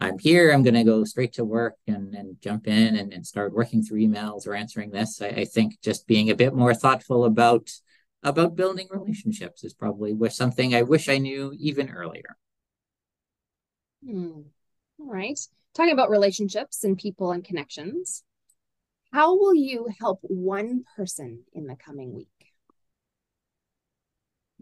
I'm 0.00 0.18
here, 0.18 0.50
I'm 0.50 0.62
going 0.62 0.74
to 0.74 0.84
go 0.84 1.04
straight 1.04 1.34
to 1.34 1.44
work 1.44 1.76
and, 1.86 2.14
and 2.14 2.36
jump 2.40 2.66
in 2.66 2.96
and, 2.96 3.12
and 3.12 3.26
start 3.26 3.54
working 3.54 3.82
through 3.82 4.00
emails 4.00 4.46
or 4.46 4.54
answering 4.54 4.90
this. 4.90 5.22
I, 5.22 5.28
I 5.28 5.44
think 5.44 5.80
just 5.82 6.06
being 6.06 6.30
a 6.30 6.34
bit 6.34 6.54
more 6.54 6.74
thoughtful 6.74 7.24
about 7.24 7.70
about 8.22 8.56
building 8.56 8.88
relationships 8.90 9.64
is 9.64 9.74
probably 9.74 10.16
something 10.30 10.74
I 10.74 10.82
wish 10.82 11.10
I 11.10 11.18
knew 11.18 11.52
even 11.58 11.90
earlier. 11.90 12.36
Hmm. 14.04 14.40
All 14.98 15.10
right. 15.10 15.38
Talking 15.74 15.92
about 15.92 16.10
relationships 16.10 16.84
and 16.84 16.96
people 16.96 17.32
and 17.32 17.44
connections, 17.44 18.22
how 19.12 19.36
will 19.36 19.54
you 19.54 19.88
help 20.00 20.20
one 20.22 20.84
person 20.96 21.42
in 21.52 21.66
the 21.66 21.76
coming 21.76 22.14
week? 22.14 22.28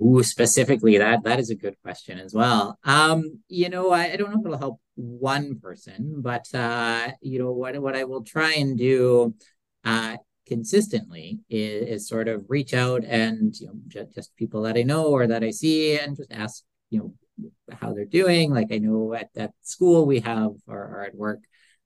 Ooh, 0.00 0.22
specifically 0.22 0.98
that 0.98 1.22
that 1.24 1.38
is 1.38 1.50
a 1.50 1.54
good 1.54 1.76
question 1.82 2.18
as 2.18 2.32
well. 2.34 2.78
Um, 2.84 3.40
you 3.48 3.68
know, 3.68 3.90
I, 3.90 4.12
I 4.12 4.16
don't 4.16 4.30
know 4.32 4.40
if 4.40 4.46
it'll 4.46 4.58
help 4.58 4.80
one 4.94 5.58
person, 5.60 6.20
but 6.22 6.46
uh, 6.54 7.10
you 7.20 7.38
know 7.38 7.52
what 7.52 7.80
what 7.80 7.94
I 7.96 8.04
will 8.04 8.24
try 8.24 8.52
and 8.54 8.76
do 8.76 9.34
uh 9.84 10.16
consistently 10.46 11.40
is, 11.50 11.88
is 12.02 12.08
sort 12.08 12.28
of 12.28 12.44
reach 12.48 12.72
out 12.74 13.04
and 13.04 13.54
you 13.58 13.66
know 13.66 13.74
just, 13.88 14.14
just 14.14 14.36
people 14.36 14.62
that 14.62 14.76
I 14.76 14.82
know 14.82 15.06
or 15.06 15.26
that 15.26 15.44
I 15.44 15.50
see 15.50 15.98
and 15.98 16.16
just 16.16 16.32
ask 16.32 16.62
you 16.90 16.98
know 16.98 17.50
how 17.76 17.92
they're 17.92 18.04
doing. 18.04 18.50
Like 18.52 18.72
I 18.72 18.78
know 18.78 19.14
at 19.14 19.32
that 19.34 19.52
school 19.62 20.06
we 20.06 20.20
have 20.20 20.52
or, 20.66 20.78
or 20.78 21.04
at 21.04 21.14
work 21.14 21.40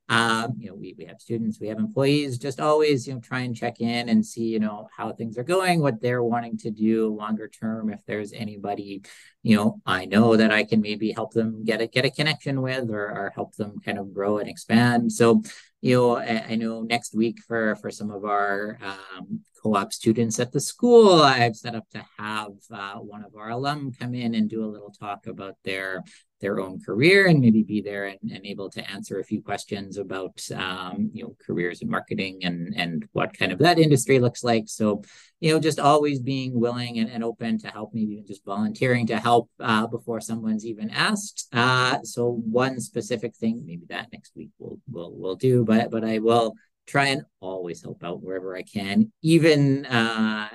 um, 0.09 0.55
you 0.59 0.69
know, 0.69 0.75
we, 0.77 0.95
we 0.97 1.05
have 1.07 1.21
students, 1.21 1.59
we 1.61 1.67
have 1.69 1.79
employees, 1.79 2.39
just 2.39 2.61
always, 2.61 3.09
you 3.09 3.15
know, 3.15 3.21
try 3.21 3.41
and 3.41 3.57
check 3.57 3.81
in 3.81 4.09
and 4.09 4.25
see, 4.25 4.45
you 4.45 4.61
know, 4.61 4.89
how 4.97 5.13
things 5.13 5.37
are 5.37 5.43
going, 5.43 5.81
what 5.81 6.01
they're 6.01 6.23
wanting 6.23 6.57
to 6.59 6.71
do 6.71 7.09
longer 7.15 7.49
term. 7.49 7.91
If 7.91 8.01
there's 8.07 8.33
anybody, 8.33 9.03
you 9.43 9.57
know, 9.57 9.81
I 9.85 10.05
know 10.05 10.37
that 10.37 10.53
I 10.53 10.65
can 10.65 10.81
maybe 10.81 11.11
help 11.11 11.33
them 11.33 11.65
get 11.65 11.81
a 11.81 11.89
get 11.89 12.05
a 12.05 12.11
connection 12.11 12.63
with 12.63 12.89
or, 12.91 13.05
or 13.05 13.33
help 13.35 13.57
them 13.57 13.81
kind 13.85 13.99
of 13.99 14.15
grow 14.15 14.39
and 14.39 14.49
expand. 14.49 15.11
So, 15.13 15.43
you 15.81 15.97
know, 15.97 16.17
I, 16.19 16.45
I 16.51 16.55
know 16.55 16.83
next 16.83 17.15
week 17.15 17.41
for 17.41 17.75
for 17.77 17.91
some 17.91 18.11
of 18.13 18.25
our 18.25 18.79
um, 18.83 19.41
co-op 19.67 19.93
students 19.93 20.39
at 20.39 20.53
the 20.53 20.61
school, 20.61 21.23
I've 21.23 21.57
set 21.57 21.75
up 21.75 21.89
to 21.91 22.05
have 22.19 22.53
uh, 22.71 22.95
one 22.95 23.25
of 23.25 23.35
our 23.35 23.51
alum 23.51 23.93
come 23.99 24.15
in 24.15 24.35
and 24.35 24.49
do 24.49 24.65
a 24.65 24.67
little 24.67 24.91
talk 24.91 25.27
about 25.27 25.57
their 25.65 26.05
their 26.43 26.61
own 26.61 26.79
career 26.79 27.27
and 27.29 27.41
maybe 27.41 27.63
be 27.63 27.81
there 27.81 28.05
and, 28.05 28.19
and 28.31 28.45
able 28.45 28.69
to 28.69 28.91
answer 28.91 29.19
a 29.19 29.25
few 29.25 29.41
questions 29.41 29.97
about 29.97 30.39
um, 30.55 31.11
you 31.13 31.25
know 31.25 31.35
careers 31.45 31.81
in 31.81 31.89
marketing 31.89 32.41
and 32.45 32.75
and 32.77 33.09
what 33.13 33.37
kind 33.37 33.53
of 33.53 33.59
that 33.59 33.79
industry 33.79 34.21
looks 34.21 34.45
like. 34.45 34.65
So 34.67 35.03
you 35.41 35.53
know 35.53 35.59
just 35.59 35.81
always 35.81 36.21
being 36.21 36.53
willing 36.61 36.99
and, 36.99 37.11
and 37.11 37.25
open 37.25 37.59
to 37.61 37.69
help 37.69 37.93
maybe 37.93 38.13
even 38.13 38.27
just 38.27 38.45
volunteering 38.45 39.07
to 39.09 39.19
help 39.19 39.51
uh, 39.59 39.87
before 39.87 40.21
someone's 40.21 40.67
even 40.67 40.91
asked. 40.91 41.49
Uh, 41.53 41.99
so 42.05 42.31
one 42.31 42.79
specific 42.81 43.35
thing 43.35 43.65
maybe 43.67 43.87
that 43.89 44.13
next 44.13 44.37
week 44.37 44.51
we'll 44.59 44.79
we'll, 44.91 45.13
we'll 45.13 45.37
do 45.37 45.65
but 45.65 45.91
but 45.91 46.05
i 46.05 46.19
will 46.19 46.55
try 46.87 47.07
and 47.07 47.23
always 47.41 47.83
help 47.83 48.03
out 48.05 48.23
wherever 48.23 48.57
i 48.57 48.63
can 48.63 49.13
even 49.23 49.85
uh, 49.87 50.49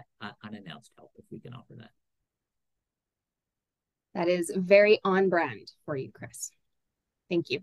unannounced 0.44 0.92
help 0.98 1.12
if 1.18 1.26
we 1.32 1.40
can 1.40 1.54
offer 1.54 1.74
that 1.78 1.92
that 4.14 4.28
is 4.28 4.52
very 4.56 5.00
on 5.04 5.30
brand 5.30 5.72
for 5.86 5.96
you, 5.96 6.12
Chris. 6.12 6.52
Thank 7.30 7.50
you. 7.50 7.62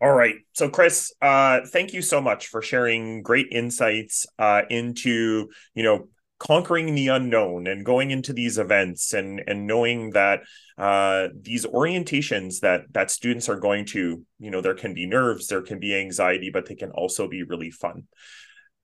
All 0.00 0.12
right. 0.12 0.36
So, 0.52 0.68
Chris, 0.68 1.12
uh, 1.20 1.60
thank 1.66 1.92
you 1.92 2.02
so 2.02 2.20
much 2.20 2.46
for 2.46 2.62
sharing 2.62 3.22
great 3.22 3.48
insights 3.50 4.26
uh, 4.38 4.62
into, 4.70 5.48
you 5.74 5.82
know, 5.82 6.08
conquering 6.38 6.94
the 6.94 7.08
unknown 7.08 7.66
and 7.66 7.84
going 7.84 8.10
into 8.10 8.32
these 8.32 8.58
events 8.58 9.12
and 9.12 9.42
and 9.46 9.66
knowing 9.66 10.10
that 10.10 10.40
uh, 10.76 11.28
these 11.40 11.66
orientations 11.66 12.60
that 12.60 12.82
that 12.92 13.10
students 13.10 13.48
are 13.48 13.58
going 13.58 13.84
to, 13.84 14.24
you 14.38 14.50
know, 14.50 14.60
there 14.60 14.74
can 14.74 14.94
be 14.94 15.06
nerves, 15.06 15.48
there 15.48 15.62
can 15.62 15.78
be 15.78 15.94
anxiety, 15.94 16.50
but 16.50 16.66
they 16.66 16.76
can 16.76 16.90
also 16.92 17.28
be 17.28 17.42
really 17.42 17.70
fun 17.70 18.04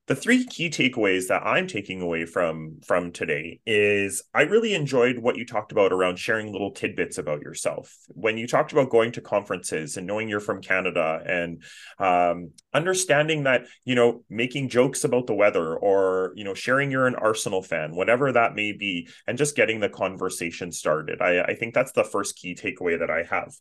the 0.07 0.15
three 0.15 0.45
key 0.45 0.69
takeaways 0.69 1.29
that 1.29 1.43
i'm 1.47 1.67
taking 1.67 2.03
away 2.03 2.27
from 2.27 2.79
from 2.87 3.11
today 3.11 3.61
is 3.65 4.23
i 4.35 4.43
really 4.43 4.75
enjoyed 4.75 5.19
what 5.19 5.37
you 5.37 5.47
talked 5.47 5.73
about 5.73 5.93
around 5.93 6.19
sharing 6.19 6.53
little 6.53 6.71
tidbits 6.73 7.19
about 7.19 7.41
yourself. 7.41 7.95
When 8.09 8.37
you 8.37 8.47
talked 8.47 8.73
about 8.73 8.91
going 8.91 9.13
to 9.13 9.21
conferences 9.21 9.97
and 9.97 10.07
knowing 10.07 10.29
you're 10.29 10.41
from 10.41 10.61
canada 10.61 11.23
and 11.27 11.63
um, 11.99 12.51
understanding 12.73 13.45
that 13.45 13.67
you 13.85 13.95
know 13.95 14.25
making 14.29 14.69
jokes 14.69 15.05
about 15.05 15.27
the 15.27 15.35
weather 15.35 15.77
or 15.77 16.33
you 16.35 16.45
know 16.45 16.55
sharing 16.55 16.91
you're 16.91 17.07
an 17.07 17.15
arsenal 17.15 17.63
fan 17.63 17.95
whatever 17.95 18.33
that 18.33 18.55
may 18.55 18.73
be 18.73 19.09
and 19.27 19.39
just 19.39 19.57
getting 19.57 19.81
the 19.81 19.89
conversation 19.89 20.71
started 20.71 21.23
i, 21.23 21.43
I 21.43 21.55
think 21.55 21.75
that's 21.75 21.93
the 21.93 22.05
first 22.05 22.37
key 22.37 22.55
takeaway 22.55 22.99
that 22.99 23.11
i 23.11 23.23
have. 23.23 23.55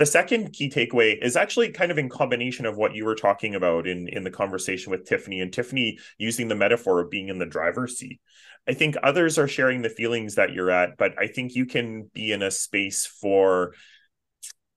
The 0.00 0.06
second 0.06 0.52
key 0.52 0.70
takeaway 0.70 1.22
is 1.22 1.36
actually 1.36 1.72
kind 1.72 1.90
of 1.90 1.98
in 1.98 2.08
combination 2.08 2.64
of 2.64 2.78
what 2.78 2.94
you 2.94 3.04
were 3.04 3.14
talking 3.14 3.54
about 3.54 3.86
in, 3.86 4.08
in 4.08 4.24
the 4.24 4.30
conversation 4.30 4.90
with 4.90 5.04
Tiffany 5.04 5.40
and 5.40 5.52
Tiffany 5.52 5.79
using 6.18 6.48
the 6.48 6.54
metaphor 6.54 7.00
of 7.00 7.10
being 7.10 7.28
in 7.28 7.38
the 7.38 7.46
driver's 7.46 7.98
seat. 7.98 8.20
I 8.68 8.74
think 8.74 8.96
others 9.02 9.38
are 9.38 9.48
sharing 9.48 9.82
the 9.82 9.88
feelings 9.88 10.34
that 10.34 10.52
you're 10.52 10.70
at, 10.70 10.96
but 10.96 11.14
I 11.18 11.26
think 11.26 11.54
you 11.54 11.66
can 11.66 12.10
be 12.12 12.32
in 12.32 12.42
a 12.42 12.50
space 12.50 13.06
for 13.06 13.72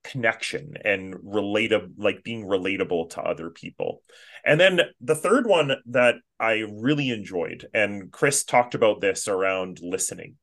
connection 0.04 0.74
and 0.84 1.14
relatable 1.14 1.92
like 1.96 2.22
being 2.22 2.44
relatable 2.44 3.08
to 3.08 3.22
other 3.22 3.48
people 3.48 4.02
and 4.44 4.60
then 4.60 4.82
the 5.00 5.14
third 5.14 5.46
one 5.46 5.72
that 5.86 6.16
i 6.38 6.62
really 6.70 7.08
enjoyed 7.08 7.66
and 7.72 8.12
chris 8.12 8.44
talked 8.44 8.74
about 8.74 9.00
this 9.00 9.28
around 9.28 9.80
listening 9.80 10.34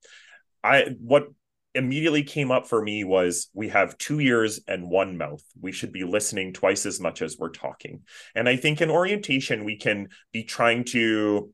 i 0.64 0.96
what 1.00 1.28
immediately 1.74 2.24
came 2.24 2.52
up 2.52 2.68
for 2.68 2.82
me 2.82 3.04
was 3.04 3.50
we 3.54 3.70
have 3.70 3.98
two 3.98 4.20
ears 4.20 4.60
and 4.68 4.90
one 4.90 5.18
mouth. 5.18 5.44
We 5.60 5.72
should 5.72 5.92
be 5.92 6.04
listening 6.04 6.54
twice 6.54 6.86
as 6.86 7.00
much 7.00 7.22
as 7.22 7.38
we're 7.38 7.50
talking. 7.50 8.02
And 8.36 8.50
I 8.50 8.56
think 8.58 8.82
in 8.82 8.90
orientation, 8.90 9.64
we 9.64 9.78
can 9.78 10.10
be 10.34 10.44
trying 10.44 10.84
to 10.86 11.54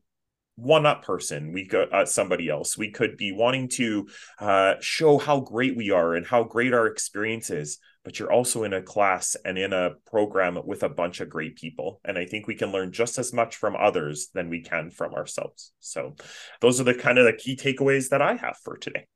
one 0.56 0.86
up 0.86 1.04
person. 1.04 1.52
We 1.52 1.66
could 1.66 1.92
uh, 1.92 2.04
somebody 2.04 2.48
else. 2.48 2.76
We 2.76 2.90
could 2.90 3.16
be 3.16 3.32
wanting 3.32 3.68
to 3.70 4.08
uh, 4.40 4.74
show 4.80 5.18
how 5.18 5.40
great 5.40 5.76
we 5.76 5.90
are 5.92 6.14
and 6.14 6.26
how 6.26 6.42
great 6.44 6.74
our 6.74 6.86
experience 6.86 7.50
is 7.50 7.78
but 8.04 8.18
you're 8.18 8.32
also 8.32 8.64
in 8.64 8.72
a 8.72 8.80
class 8.80 9.36
and 9.44 9.58
in 9.58 9.74
a 9.74 9.90
program 10.06 10.58
with 10.64 10.82
a 10.82 10.88
bunch 10.88 11.20
of 11.20 11.28
great 11.28 11.56
people. 11.56 12.00
And 12.06 12.16
i 12.16 12.24
think 12.24 12.46
we 12.46 12.54
can 12.54 12.72
learn 12.72 12.90
just 12.90 13.18
as 13.18 13.34
much 13.34 13.56
from 13.56 13.76
others 13.76 14.28
than 14.32 14.48
we 14.48 14.62
can 14.62 14.90
from 14.90 15.12
ourselves. 15.12 15.72
So 15.80 16.14
those 16.62 16.80
are 16.80 16.84
the 16.84 16.94
kind 16.94 17.18
of 17.18 17.26
the 17.26 17.34
key 17.34 17.54
takeaways 17.54 18.08
that 18.08 18.22
i 18.22 18.34
have 18.34 18.56
for 18.64 18.78
today 18.78 19.06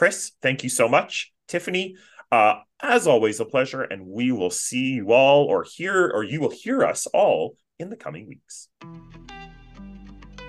Chris, 0.00 0.32
thank 0.40 0.64
you 0.64 0.70
so 0.70 0.88
much. 0.88 1.30
Tiffany, 1.46 1.94
uh, 2.32 2.54
as 2.80 3.06
always, 3.06 3.38
a 3.38 3.44
pleasure, 3.44 3.82
and 3.82 4.06
we 4.06 4.32
will 4.32 4.48
see 4.48 4.94
you 4.94 5.12
all 5.12 5.44
or 5.44 5.62
hear, 5.62 6.10
or 6.14 6.24
you 6.24 6.40
will 6.40 6.48
hear 6.48 6.86
us 6.86 7.06
all 7.08 7.54
in 7.78 7.90
the 7.90 7.96
coming 7.96 8.26
weeks. 8.26 8.68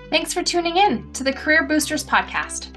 Thanks 0.08 0.32
for 0.32 0.42
tuning 0.42 0.78
in 0.78 1.12
to 1.12 1.22
the 1.22 1.34
Career 1.34 1.64
Boosters 1.64 2.02
podcast. 2.02 2.74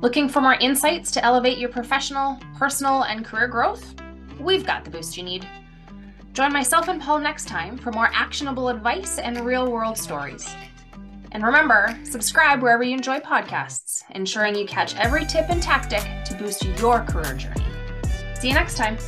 Looking 0.00 0.28
for 0.28 0.40
more 0.40 0.54
insights 0.54 1.12
to 1.12 1.24
elevate 1.24 1.58
your 1.58 1.68
professional, 1.68 2.36
personal, 2.56 3.04
and 3.04 3.24
career 3.24 3.46
growth? 3.46 3.94
We've 4.40 4.66
got 4.66 4.84
the 4.84 4.90
boost 4.90 5.16
you 5.16 5.22
need. 5.22 5.46
Join 6.32 6.52
myself 6.52 6.88
and 6.88 7.00
Paul 7.00 7.20
next 7.20 7.46
time 7.46 7.78
for 7.78 7.92
more 7.92 8.10
actionable 8.12 8.70
advice 8.70 9.20
and 9.20 9.46
real 9.46 9.70
world 9.70 9.96
stories. 9.96 10.52
And 11.32 11.42
remember, 11.42 11.98
subscribe 12.04 12.62
wherever 12.62 12.82
you 12.82 12.94
enjoy 12.94 13.18
podcasts, 13.18 14.04
ensuring 14.10 14.54
you 14.54 14.66
catch 14.66 14.94
every 14.96 15.24
tip 15.24 15.46
and 15.48 15.62
tactic 15.62 16.02
to 16.26 16.34
boost 16.34 16.64
your 16.78 17.00
career 17.00 17.34
journey. 17.34 17.64
See 18.38 18.48
you 18.48 18.54
next 18.54 18.76
time. 18.76 18.98